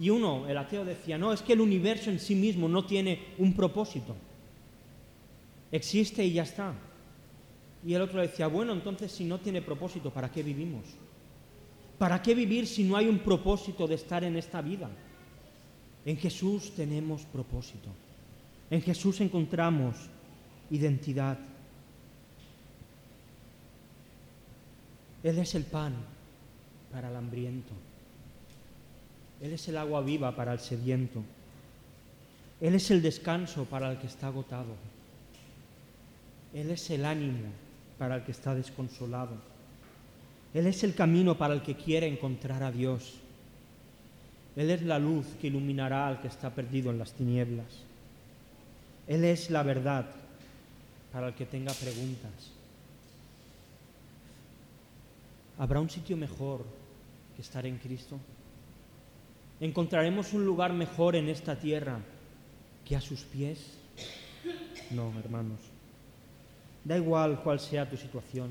[0.00, 3.20] Y uno, el ateo, decía, no, es que el universo en sí mismo no tiene
[3.38, 4.16] un propósito.
[5.72, 6.74] Existe y ya está.
[7.84, 10.84] Y el otro decía, bueno, entonces si no tiene propósito, ¿para qué vivimos?
[11.98, 14.90] ¿Para qué vivir si no hay un propósito de estar en esta vida?
[16.04, 17.88] En Jesús tenemos propósito.
[18.70, 19.96] En Jesús encontramos
[20.70, 21.38] identidad.
[25.22, 25.94] Él es el pan
[26.90, 27.72] para el hambriento.
[29.40, 31.22] Él es el agua viva para el sediento.
[32.60, 34.91] Él es el descanso para el que está agotado.
[36.54, 37.48] Él es el ánimo
[37.98, 39.36] para el que está desconsolado.
[40.54, 43.14] Él es el camino para el que quiere encontrar a Dios.
[44.54, 47.66] Él es la luz que iluminará al que está perdido en las tinieblas.
[49.06, 50.06] Él es la verdad
[51.10, 52.50] para el que tenga preguntas.
[55.58, 56.64] ¿Habrá un sitio mejor
[57.34, 58.18] que estar en Cristo?
[59.60, 62.00] ¿Encontraremos un lugar mejor en esta tierra
[62.84, 63.78] que a sus pies?
[64.90, 65.71] No, hermanos.
[66.84, 68.50] Da igual cuál sea tu situación,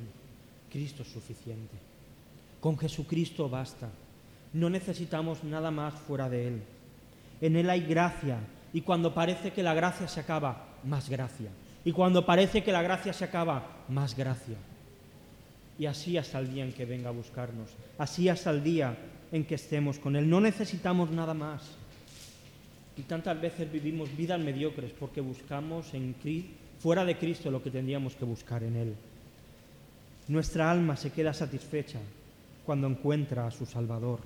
[0.72, 1.76] Cristo es suficiente.
[2.60, 3.89] Con Jesucristo basta.
[4.54, 6.62] No necesitamos nada más fuera de Él.
[7.41, 8.38] En Él hay gracia
[8.74, 11.50] y cuando parece que la gracia se acaba, más gracia.
[11.84, 14.56] Y cuando parece que la gracia se acaba, más gracia.
[15.80, 18.96] Y así hasta el día en que venga a buscarnos, así hasta el día
[19.32, 20.30] en que estemos con Él.
[20.30, 21.63] No necesitamos nada más.
[22.98, 26.13] Y tantas veces vivimos vidas mediocres porque buscamos en
[26.82, 28.96] fuera de Cristo lo que tendríamos que buscar en Él.
[30.28, 32.00] Nuestra alma se queda satisfecha
[32.65, 34.20] cuando encuentra a su Salvador.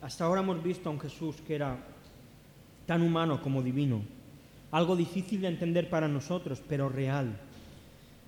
[0.00, 1.76] Hasta ahora hemos visto a un Jesús que era
[2.86, 4.02] tan humano como divino,
[4.70, 7.36] algo difícil de entender para nosotros, pero real.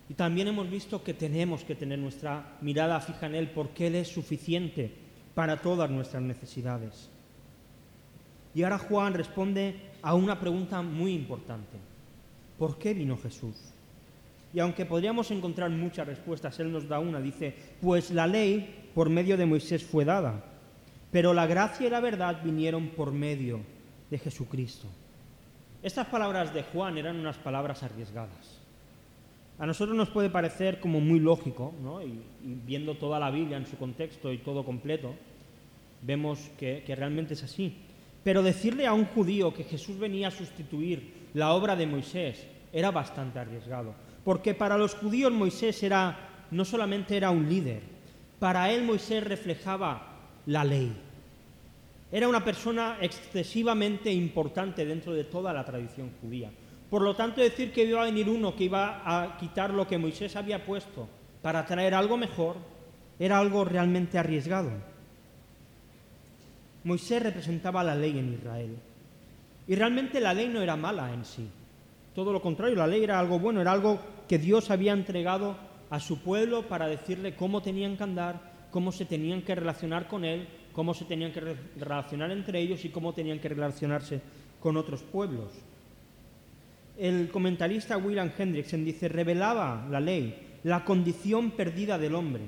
[0.09, 3.95] Y también hemos visto que tenemos que tener nuestra mirada fija en Él porque Él
[3.95, 4.91] es suficiente
[5.35, 7.11] para todas nuestras necesidades.
[8.59, 11.79] Y ahora Juan responde a una pregunta muy importante.
[12.59, 13.55] ¿Por qué vino Jesús?
[14.53, 17.21] Y aunque podríamos encontrar muchas respuestas, Él nos da una.
[17.21, 20.43] Dice, pues la ley por medio de Moisés fue dada
[21.11, 23.61] pero la gracia y la verdad vinieron por medio
[24.11, 24.89] de Jesucristo.
[25.83, 28.61] Estas palabras de Juan eran unas palabras arriesgadas.
[29.59, 32.03] A nosotros nos puede parecer como muy lógico, ¿no?
[32.03, 35.15] y, viendo toda la Biblia en su contexto y todo completo,
[36.03, 37.75] vemos que, que realmente es así.
[38.29, 42.91] Pero decirle a un judío que Jesús venía a sustituir la obra de Moisés era
[42.91, 47.81] bastante arriesgado, porque para los judíos Moisés era no solamente era un líder,
[48.39, 50.95] para él Moisés reflejaba la ley.
[52.13, 56.51] Era una persona excesivamente importante dentro de toda la tradición judía.
[56.91, 59.97] Por lo tanto, decir que iba a venir uno que iba a quitar lo que
[59.97, 61.09] Moisés había puesto
[61.41, 62.57] para traer algo mejor
[63.19, 64.71] era algo realmente arriesgado.
[66.85, 68.77] Moisés representaba la ley en Israel.
[69.67, 71.49] Y realmente la ley no era mala en sí.
[72.15, 75.57] Todo lo contrario, la ley era algo bueno, era algo que Dios había entregado
[75.91, 80.25] a su pueblo para decirle cómo tenían que andar, cómo se tenían que relacionar con
[80.25, 84.21] él, cómo se tenían que relacionar entre ellos y cómo tenían que relacionarse
[84.61, 85.53] con otros pueblos.
[86.97, 92.43] El comentarista William Hendrickson dice, revelaba la ley la condición perdida del hombre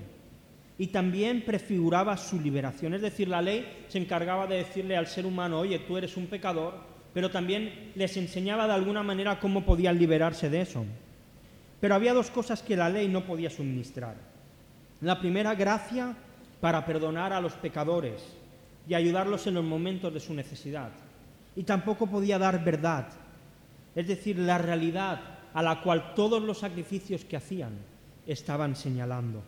[0.81, 2.95] y también prefiguraba su liberación.
[2.95, 6.27] Es decir, la ley se encargaba de decirle al ser humano, oye, tú eres un
[6.27, 6.75] pecador,
[7.13, 10.87] pero también les enseñaba de alguna manera cómo podían liberarse de eso.
[11.81, 14.17] Pero había dos cosas que la ley no podía suministrar.
[15.03, 16.17] La primera, gracia
[16.63, 18.35] para perdonar a los pecadores
[18.89, 20.91] y ayudarlos en los momentos de su necesidad.
[21.55, 23.07] Y tampoco podía dar verdad
[23.95, 25.21] es decir, la realidad
[25.53, 27.73] a la cual todos los sacrificios que hacían
[28.27, 29.43] estaban señalando.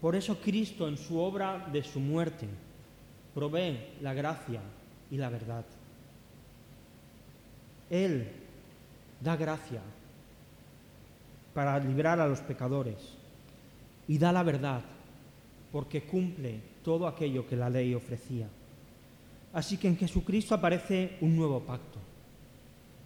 [0.00, 2.46] Por eso Cristo en su obra de su muerte
[3.34, 4.60] provee la gracia
[5.10, 5.64] y la verdad.
[7.90, 8.28] Él
[9.20, 9.80] da gracia
[11.54, 12.96] para librar a los pecadores
[14.06, 14.82] y da la verdad
[15.72, 18.48] porque cumple todo aquello que la ley ofrecía.
[19.52, 21.98] Así que en Jesucristo aparece un nuevo pacto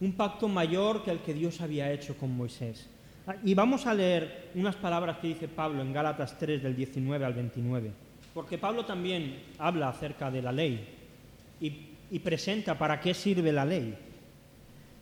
[0.03, 2.89] un pacto mayor que el que Dios había hecho con Moisés.
[3.27, 7.25] Ah, y vamos a leer unas palabras que dice Pablo en Gálatas 3 del 19
[7.25, 7.93] al 29,
[8.35, 10.89] porque Pablo también habla acerca de la ley
[11.61, 13.97] y, presenta para qué sirve la ley.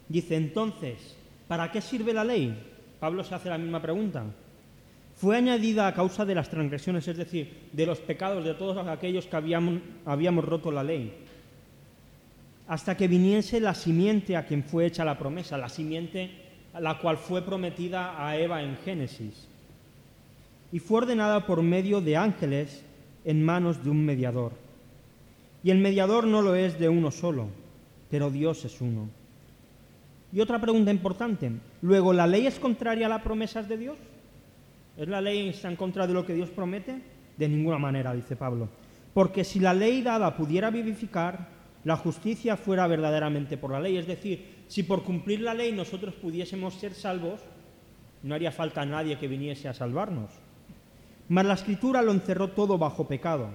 [0.09, 1.17] Dice entonces,
[1.49, 2.55] ¿para qué sirve la ley?
[3.01, 4.25] Pablo se hace la misma pregunta.
[5.17, 9.27] Fue añadida a causa de las transgresiones, es decir, de los pecados de todos aquellos
[9.27, 11.13] que habíamos, roto la ley
[12.69, 17.17] hasta que viniese la simiente a quien fue hecha la promesa, la simiente la cual
[17.17, 19.49] fue prometida a Eva en Génesis.
[20.73, 22.85] Y fue ordenada por medio de ángeles
[23.25, 24.53] en manos de un mediador.
[25.63, 27.49] Y el mediador no lo es de uno solo,
[28.11, 29.09] pero Dios es uno.
[30.33, 31.51] Y otra pregunta importante,
[31.83, 33.99] luego, ¿la ley es contraria a las promesas de Dios?
[34.97, 37.01] ¿Es la ley está en contra de lo que Dios promete?
[37.37, 38.69] De ninguna manera, dice Pablo.
[39.13, 41.49] Porque si la ley dada pudiera vivificar,
[41.85, 43.97] la justicia fuera verdaderamente por la ley.
[43.97, 47.41] Es decir, si por cumplir la ley nosotros pudiésemos ser salvos,
[48.23, 50.31] no haría falta a nadie que viniese a salvarnos.
[51.29, 53.51] Mas la escritura lo encerró todo bajo pecado,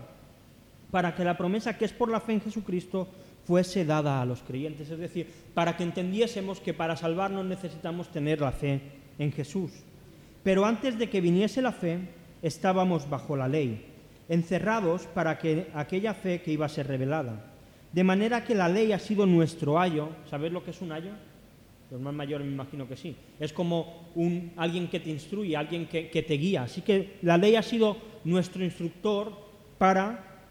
[0.91, 3.08] para que la promesa que es por la fe en Jesucristo
[3.45, 4.89] fuese dada a los creyentes.
[4.89, 8.82] Es decir, para que entendiésemos que para salvarnos necesitamos tener la fe
[9.17, 9.71] en Jesús.
[10.43, 12.10] Pero antes de que viniese la fe,
[12.41, 13.86] estábamos bajo la ley,
[14.28, 17.54] encerrados para que aquella fe que iba a ser revelada.
[17.95, 20.10] De manera que la ley ha sido nuestro ayo.
[20.29, 21.12] ¿Sabéis lo que es un ayo?
[21.89, 23.15] Los más mayores me imagino que sí.
[23.39, 24.10] Es como
[24.58, 26.63] alguien que te instruye, alguien que, que te guía.
[26.63, 29.31] Así que la ley ha sido nuestro instructor
[29.77, 30.41] para,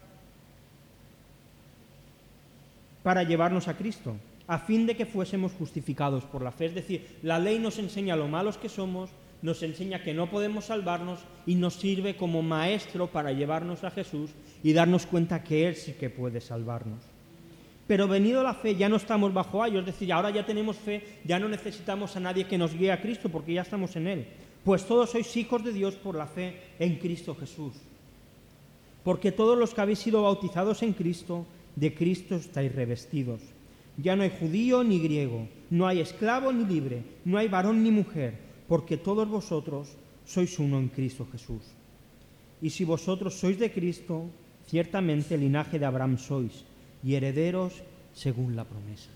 [3.03, 4.15] para llevarnos a Cristo,
[4.47, 6.65] a fin de que fuésemos justificados por la fe.
[6.65, 9.11] Es decir, la ley nos enseña lo malos que somos,
[9.43, 14.31] nos enseña que no podemos salvarnos y nos sirve como maestro para llevarnos a Jesús
[14.63, 17.14] y darnos cuenta que Él sí que puede salvarnos.
[17.87, 21.21] Pero venido la fe ya no estamos bajo ayo, es decir, ahora ya tenemos fe,
[21.23, 24.27] ya no necesitamos a nadie que nos guíe a Cristo porque ya estamos en Él.
[24.63, 27.73] Pues todos sois hijos de Dios por la fe en Cristo Jesús.
[29.03, 31.45] Porque todos los que habéis sido bautizados en Cristo,
[31.75, 33.41] de Cristo estáis revestidos.
[33.97, 37.91] Ya no hay judío ni griego, no hay esclavo ni libre, no hay varón ni
[37.91, 38.33] mujer,
[38.67, 41.61] porque todos vosotros sois uno en Cristo Jesús.
[42.63, 44.25] Y si vosotros sois de Cristo,
[44.65, 46.65] ciertamente el linaje de Abraham sois
[47.05, 47.83] y herederos
[48.15, 49.09] según la promesa.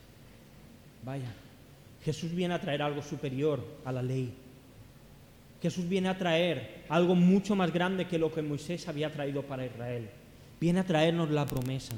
[1.03, 1.33] Vaya,
[2.03, 4.31] Jesús viene a traer algo superior a la ley.
[5.59, 9.65] Jesús viene a traer algo mucho más grande que lo que Moisés había traído para
[9.65, 10.07] Israel.
[10.61, 11.95] Viene a traernos la promesa.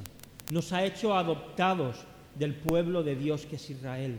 [0.49, 1.97] Nos ha hecho adoptados
[2.35, 4.17] del pueblo de Dios que es Israel.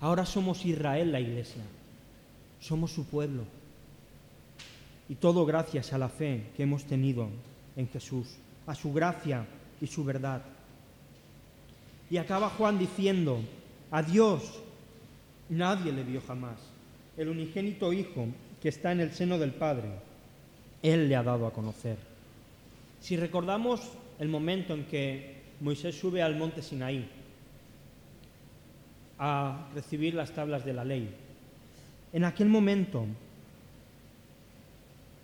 [0.00, 1.62] Ahora somos Israel la iglesia.
[2.60, 3.44] Somos su pueblo.
[5.08, 7.28] Y todo gracias a la fe que hemos tenido
[7.76, 8.28] en Jesús,
[8.66, 9.44] a su gracia
[9.80, 10.42] y su verdad.
[12.10, 13.40] Y acaba Juan diciendo,
[13.90, 14.60] a Dios
[15.48, 16.58] nadie le vio jamás.
[17.16, 18.28] el unigénito Hijo
[18.62, 19.90] que está en el seno del Padre,
[20.82, 21.96] Él le ha dado a conocer.
[23.00, 23.80] Si recordamos
[24.18, 27.06] el momento en que Moisés sube al monte Sinaí
[29.18, 31.14] a recibir las tablas de la ley,
[32.12, 33.06] en aquel momento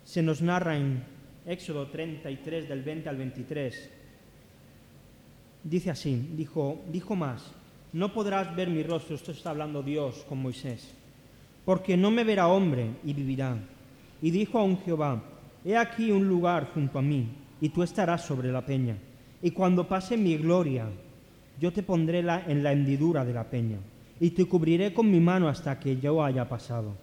[0.05, 1.03] se nos narra en
[1.45, 3.89] Éxodo 33 del 20 al 23,
[5.69, 7.51] dice así, dijo, dijo más,
[7.93, 10.93] no podrás ver mi rostro, esto está hablando Dios con Moisés,
[11.65, 13.57] porque no me verá hombre y vivirá.
[14.21, 15.21] Y dijo a un Jehová,
[15.65, 17.27] he aquí un lugar junto a mí,
[17.59, 18.97] y tú estarás sobre la peña.
[19.41, 20.87] Y cuando pase mi gloria,
[21.59, 23.77] yo te pondré la, en la hendidura de la peña,
[24.19, 26.93] y te cubriré con mi mano hasta que yo haya pasado.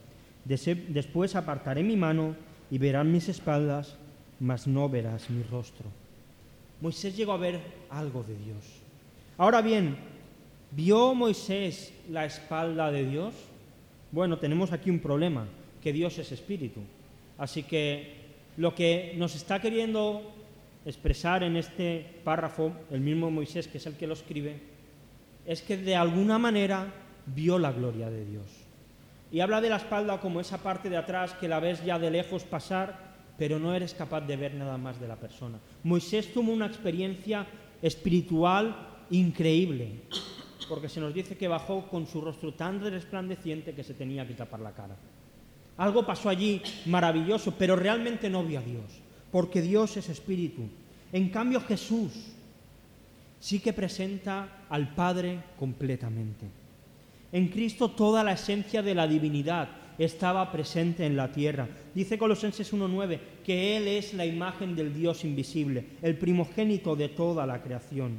[0.44, 2.34] Después apartaré mi mano
[2.70, 3.96] y verán mis espaldas,
[4.40, 6.03] mas no verás mi rostro.
[6.80, 7.60] Moisés llegó a ver
[7.90, 8.64] algo de Dios.
[9.38, 9.96] Ahora bien,
[10.70, 13.34] ¿vio Moisés la espalda de Dios?
[14.12, 15.46] Bueno, tenemos aquí un problema,
[15.82, 16.80] que Dios es espíritu.
[17.38, 18.14] Así que
[18.56, 20.22] lo que nos está queriendo
[20.84, 24.60] expresar en este párrafo el mismo Moisés, que es el que lo escribe,
[25.46, 26.86] es que de alguna manera
[27.26, 28.44] vio la gloria de Dios.
[29.32, 32.10] Y habla de la espalda como esa parte de atrás que la ves ya de
[32.10, 33.03] lejos pasar,
[33.38, 35.58] pero no eres capaz de ver nada más de la persona.
[35.82, 37.46] Moisés tuvo una experiencia
[37.82, 40.02] espiritual increíble,
[40.68, 44.34] porque se nos dice que bajó con su rostro tan resplandeciente que se tenía que
[44.34, 44.96] tapar la cara.
[45.76, 48.84] Algo pasó allí maravilloso, pero realmente no vio a Dios,
[49.32, 50.62] porque Dios es espíritu.
[51.12, 52.12] En cambio Jesús
[53.40, 56.46] sí que presenta al Padre completamente.
[57.32, 59.68] En Cristo toda la esencia de la divinidad
[59.98, 61.68] estaba presente en la tierra.
[61.94, 67.46] Dice Colosenses 1.9 que Él es la imagen del Dios invisible, el primogénito de toda
[67.46, 68.18] la creación.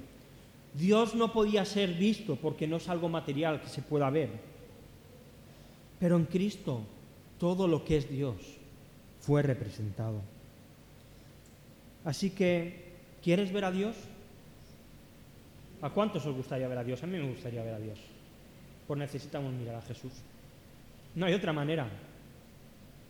[0.73, 4.29] Dios no podía ser visto porque no es algo material que se pueda ver.
[5.99, 6.81] Pero en Cristo
[7.39, 8.35] todo lo que es Dios
[9.21, 10.21] fue representado.
[12.03, 13.95] Así que, ¿quieres ver a Dios?
[15.81, 17.01] ¿A cuántos os gustaría ver a Dios?
[17.03, 17.99] A mí me gustaría ver a Dios.
[18.87, 20.11] Pues necesitamos mirar a Jesús.
[21.15, 21.87] No hay otra manera.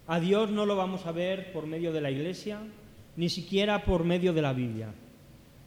[0.08, 2.60] A Dios no lo vamos a ver por medio de la iglesia,
[3.16, 4.94] ni siquiera por medio de la Biblia.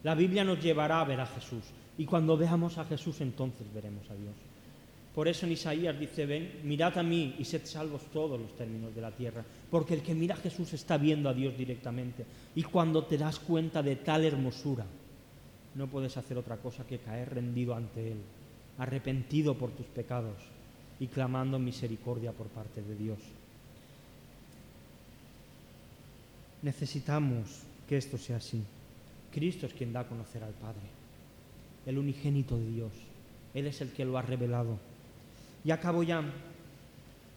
[0.05, 1.65] La Biblia nos llevará a ver a Jesús.
[1.99, 4.35] Y cuando veamos a Jesús, entonces veremos a Dios.
[5.13, 8.95] Por eso en Isaías dice, ven, mirad a mí y sed salvos todos los términos
[8.95, 12.25] de la tierra, porque el que mira a Jesús está viendo a Dios directamente.
[12.55, 14.87] Y cuando te das cuenta de tal hermosura,
[15.75, 18.19] no puedes hacer otra cosa que caer rendido ante Él,
[18.79, 20.37] arrepentido por tus pecados
[21.01, 23.19] y clamando misericordia por parte de Dios.
[26.63, 28.63] Necesitamos que esto sea así.
[29.33, 30.83] Cristo es quien da a conocer al Padre,
[31.87, 32.93] el unigénito de Dios.
[33.55, 34.79] Él es el que lo ha revelado.
[35.65, 36.23] Y acabo ya.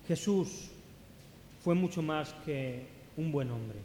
[0.07, 0.69] Jesús
[1.63, 2.85] fue mucho más que
[3.17, 3.77] un buen hombre.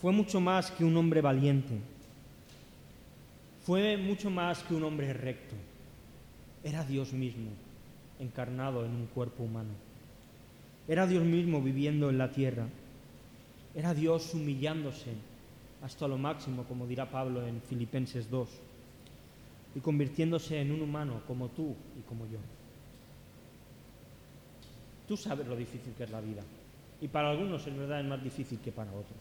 [0.00, 1.78] Fue mucho más que un hombre valiente.
[3.64, 5.54] Fue mucho más que un hombre recto.
[6.62, 7.50] Era Dios mismo,
[8.18, 9.70] encarnado en un cuerpo humano.
[10.88, 12.66] Era Dios mismo viviendo en la tierra.
[13.74, 15.12] Era Dios humillándose
[15.82, 18.48] hasta lo máximo, como dirá Pablo en Filipenses 2,
[19.74, 22.38] y convirtiéndose en un humano como tú y como yo.
[25.06, 26.42] Tú sabes lo difícil que es la vida.
[27.00, 29.18] Y para algunos en verdad es más difícil que para otros.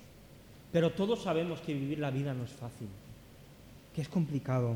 [0.71, 2.87] Pero todos sabemos que vivir la vida no es fácil,
[3.93, 4.75] que es complicado.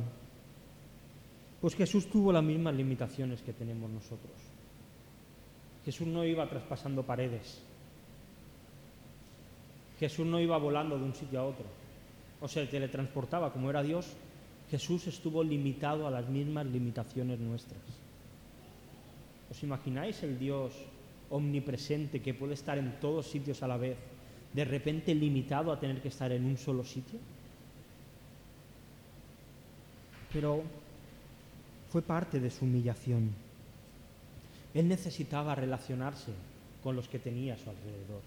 [1.62, 4.32] Pues Jesús tuvo las mismas limitaciones que tenemos nosotros.
[5.84, 7.62] Jesús no iba traspasando paredes.
[10.00, 11.66] Jesús no iba volando de un sitio a otro.
[12.40, 14.16] O se teletransportaba como era Dios.
[14.72, 17.82] Jesús estuvo limitado a las mismas limitaciones nuestras.
[19.50, 20.74] ¿Os imagináis el Dios
[21.32, 23.98] omnipresente que puede estar en todos sitios a la vez,
[24.54, 27.20] de repente limitado a tener que estar en un solo sitio?
[30.32, 30.64] Pero
[31.92, 33.32] fue parte de su humillación.
[34.74, 36.32] Él necesitaba relacionarse
[36.84, 38.22] con los que tenía a su alrededor.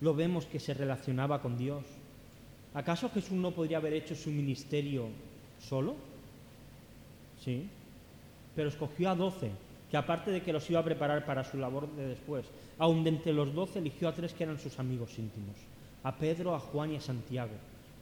[0.00, 1.84] Lo vemos que se relacionaba con Dios.
[2.74, 5.08] ¿Acaso Jesús no podría haber hecho su ministerio
[5.60, 5.94] solo?
[7.44, 7.68] Sí.
[8.56, 9.50] Pero escogió a doce
[9.90, 12.46] que aparte de que los iba a preparar para su labor de después,
[12.78, 15.54] aun de entre los doce eligió a tres que eran sus amigos íntimos,
[16.02, 17.54] a Pedro, a Juan y a Santiago.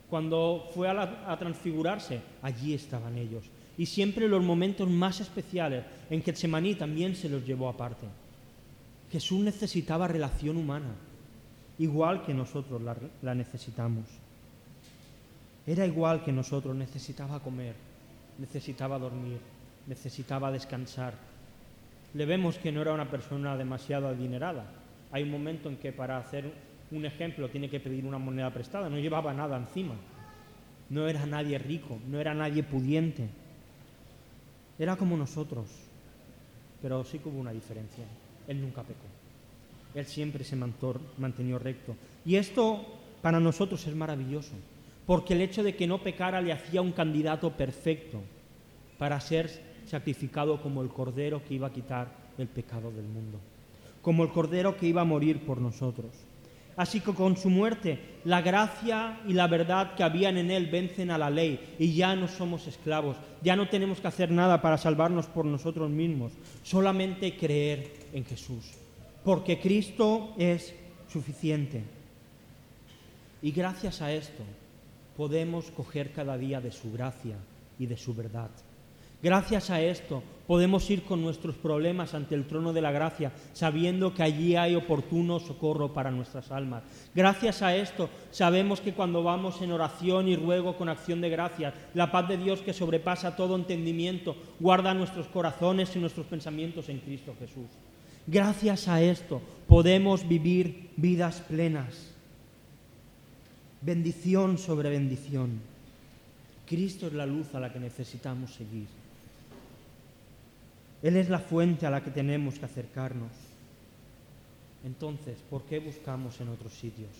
[0.09, 3.45] Cuando fue a, transfigurarse, allí estaban ellos.
[3.79, 8.07] Y siempre los momentos más especiales en que Semaní también se los llevó aparte.
[9.11, 10.95] Jesús necesitaba relación humana,
[11.79, 12.81] igual que nosotros
[13.23, 14.05] la necesitamos.
[15.66, 17.75] Era igual que nosotros, necesitaba comer,
[18.39, 19.39] necesitaba dormir,
[19.87, 21.14] necesitaba descansar,
[22.14, 24.64] le vemos que no era una persona demasiado adinerada.
[25.12, 26.53] Hay un momento en que para hacer
[26.91, 29.95] un ejemplo tiene que pedir una moneda prestada, no llevaba nada encima.
[30.91, 33.29] No era nadie rico, no era nadie pudiente.
[34.83, 35.68] Era como nosotros,
[36.83, 38.03] pero sí que hubo una diferencia.
[38.49, 39.07] Él nunca pecó.
[39.95, 41.95] Él siempre se mantenió recto.
[42.24, 42.85] Y esto
[43.22, 44.55] para nosotros es maravilloso,
[45.07, 48.22] porque el hecho de que no pecara le hacía un candidato perfecto
[48.99, 49.53] para ser
[49.87, 53.39] sacrificado como el cordero que iba a quitar el pecado del mundo,
[54.03, 56.11] como el cordero que iba a morir por nosotros.
[56.77, 61.11] Así que con su muerte la gracia y la verdad que habían en él vencen
[61.11, 64.79] a la ley y ya no somos esclavos, ya no tenemos que hacer nada para
[64.79, 68.73] salvarnos por nosotros mismos, solamente creer en Jesús,
[69.25, 70.75] porque Cristo es
[71.09, 71.83] suficiente.
[73.43, 74.43] Y gracias a esto
[75.16, 77.37] podemos coger cada día de su gracia
[77.79, 78.51] y de su verdad.
[79.23, 84.12] Gracias a esto podemos ir con nuestros problemas ante el trono de la gracia, sabiendo
[84.12, 86.83] que allí hay oportuno socorro para nuestras almas.
[87.14, 91.73] Gracias a esto sabemos que cuando vamos en oración y ruego con acción de gracia,
[91.95, 96.99] la paz de Dios que sobrepasa todo entendimiento guarda nuestros corazones y nuestros pensamientos en
[96.99, 97.68] Cristo Jesús.
[98.27, 102.11] Gracias a esto podemos vivir vidas plenas.
[103.81, 105.61] Bendición sobre bendición.
[106.66, 109.02] Cristo es la luz a la que necesitamos seguir.
[111.03, 113.33] Él es la fuente a la que tenemos que acercarnos.
[114.85, 117.11] Entonces, ¿por qué buscamos en otros sitios?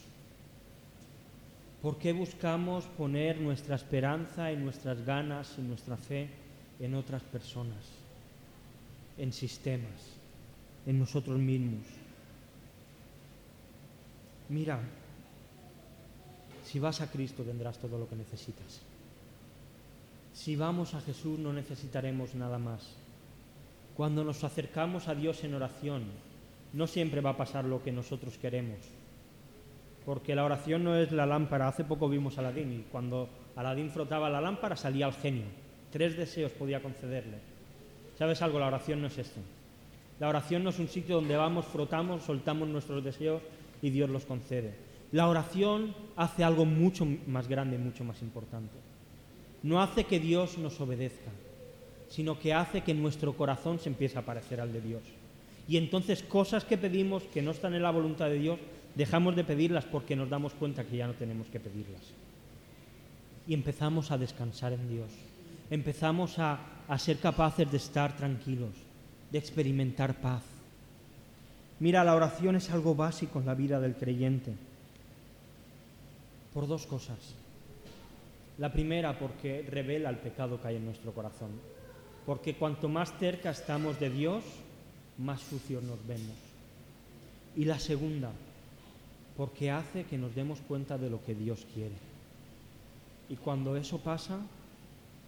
[1.81, 6.29] ¿Por qué buscamos poner nuestra esperanza y nuestras ganas y nuestra fe
[6.79, 7.85] en otras personas,
[9.19, 10.17] en sistemas,
[10.87, 11.85] en nosotros mismos?
[14.49, 14.81] Mira,
[16.65, 18.81] si vas a Cristo tendrás todo lo que necesitas.
[20.35, 23.02] Si vamos a Jesús no necesitaremos nada más.
[23.97, 26.05] Cuando nos acercamos a Dios en oración,
[26.73, 28.79] no siempre va a pasar lo que nosotros queremos.
[30.07, 31.69] Porque la oración no es la lámpara.
[31.69, 35.45] Hace poco vimos a Aladín y cuando Aladín frotaba la lámpara salía el genio.
[35.91, 37.39] Tres deseos podía concederle.
[38.19, 38.59] ¿Sabes algo?
[38.59, 39.41] La oración no es esto.
[40.19, 43.43] La oración no es un sitio donde vamos, frotamos, soltamos nuestros deseos
[43.83, 44.75] y Dios los concede.
[45.11, 48.75] La oración hace algo mucho más grande, mucho más importante.
[49.63, 51.31] No hace que Dios nos obedezca,
[52.13, 55.03] sino que hace que nuestro corazón se empiece a parecer al de Dios.
[55.67, 58.59] Y entonces cosas que pedimos que no están en la voluntad de Dios,
[58.95, 62.03] dejamos de pedirlas porque nos damos cuenta que ya no tenemos que pedirlas.
[63.47, 65.09] Y empezamos a descansar en Dios.
[65.71, 68.75] Empezamos a, a ser capaces de estar tranquilos,
[69.31, 70.43] de experimentar paz.
[71.81, 74.53] Mira, la oración es algo básico en la vida del creyente.
[76.53, 77.17] Por dos cosas.
[78.59, 81.73] La primera, porque revela el pecado que hay en nuestro corazón
[82.27, 84.45] porque cuanto más cerca estamos de Dios,
[85.19, 86.37] más sucios nos vemos.
[87.57, 88.31] Y la segunda,
[89.37, 91.95] porque hace que nos demos cuenta de lo que Dios quiere.
[93.29, 94.39] Y cuando eso pasa,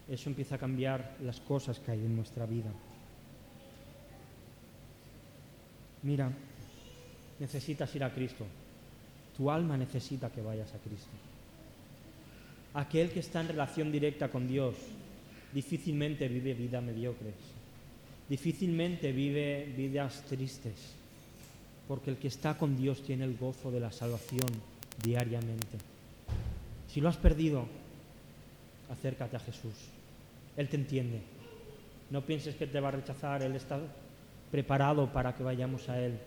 [0.08, 2.70] eso empieza a cambiar las cosas que hay en nuestra vida.
[6.02, 6.30] Mira,
[7.40, 8.44] necesitas ir a Cristo.
[9.36, 11.10] Tu alma necesita que vayas a Cristo.
[12.74, 14.74] Aquel que está en relación directa con Dios
[15.54, 17.34] difícilmente vive vidas mediocres,
[18.28, 20.92] difícilmente vive vidas tristes,
[21.86, 24.48] porque el que está con Dios tiene el gozo de la salvación
[25.02, 25.78] diariamente.
[26.88, 27.66] Si lo has perdido,
[28.90, 29.74] acércate a Jesús.
[30.56, 31.20] Él te entiende.
[32.10, 33.80] No pienses que te va a rechazar, Él está
[34.50, 36.18] preparado para que vayamos a Él.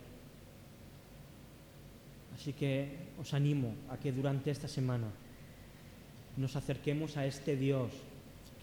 [2.36, 5.08] Así que os animo a que durante esta semana
[6.38, 7.92] nos acerquemos a este Dios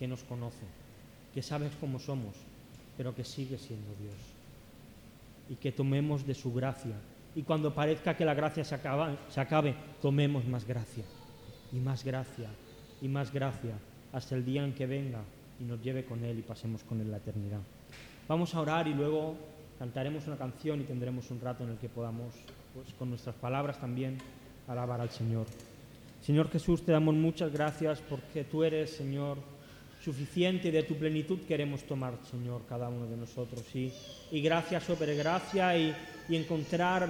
[0.05, 0.67] que nos conoce,
[1.33, 2.35] que sabes cómo somos,
[2.95, 4.15] pero que sigue siendo Dios.
[5.49, 6.93] Y que tomemos de su gracia.
[7.35, 8.79] Y cuando parezca que la gracia se,
[9.31, 11.05] se acabe, tomemos más gracia.
[11.73, 12.51] Y más gracia.
[13.01, 13.79] Y más gracia.
[14.13, 15.23] Hasta el día en que venga
[15.59, 17.61] y nos lleve con Él y pasemos con Él la eternidad.
[18.29, 19.37] Vamos a orar y luego
[19.79, 22.35] cantaremos una canción y tendremos un rato en el que podamos,
[22.75, 24.19] pues, con nuestras palabras también,
[24.69, 25.47] alabar al Señor.
[26.21, 29.54] Señor Jesús, te damos muchas gracias porque tú eres, Señor,
[30.05, 33.63] suficiente de tu plenitud queremos tomar, Señor, cada uno de nosotros.
[33.75, 33.91] Y,
[34.31, 35.95] y gracia sobre gracia y,
[36.29, 37.09] y encontrar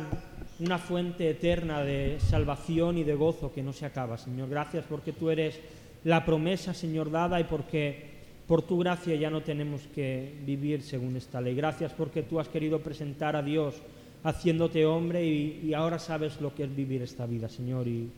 [0.61, 4.49] una fuente eterna de salvación y de gozo que no se acaba, Señor.
[4.49, 5.59] Gracias porque tú eres
[6.05, 8.15] la promesa, Señor, dada y porque
[8.47, 11.57] por tu gracia ya no tenemos que vivir según esta ley.
[11.57, 13.75] Gracias porque tú has querido presentar a Dios
[14.23, 17.89] haciéndote hombre y, y ahora sabes lo que es vivir esta vida, Señor.
[17.89, 18.09] Y,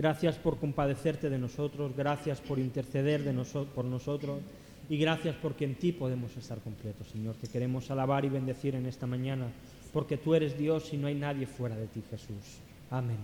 [0.00, 3.34] Gracias por compadecerte de nosotros, gracias por interceder de
[3.74, 4.40] por nosotros
[4.88, 7.34] Y gracias porque en ti podemos estar completos, Señor.
[7.34, 9.48] Te queremos alabar y bendecir en esta mañana,
[9.92, 12.60] porque tú eres Dios y no hay nadie fuera de ti, Jesús.
[12.90, 13.18] Amén.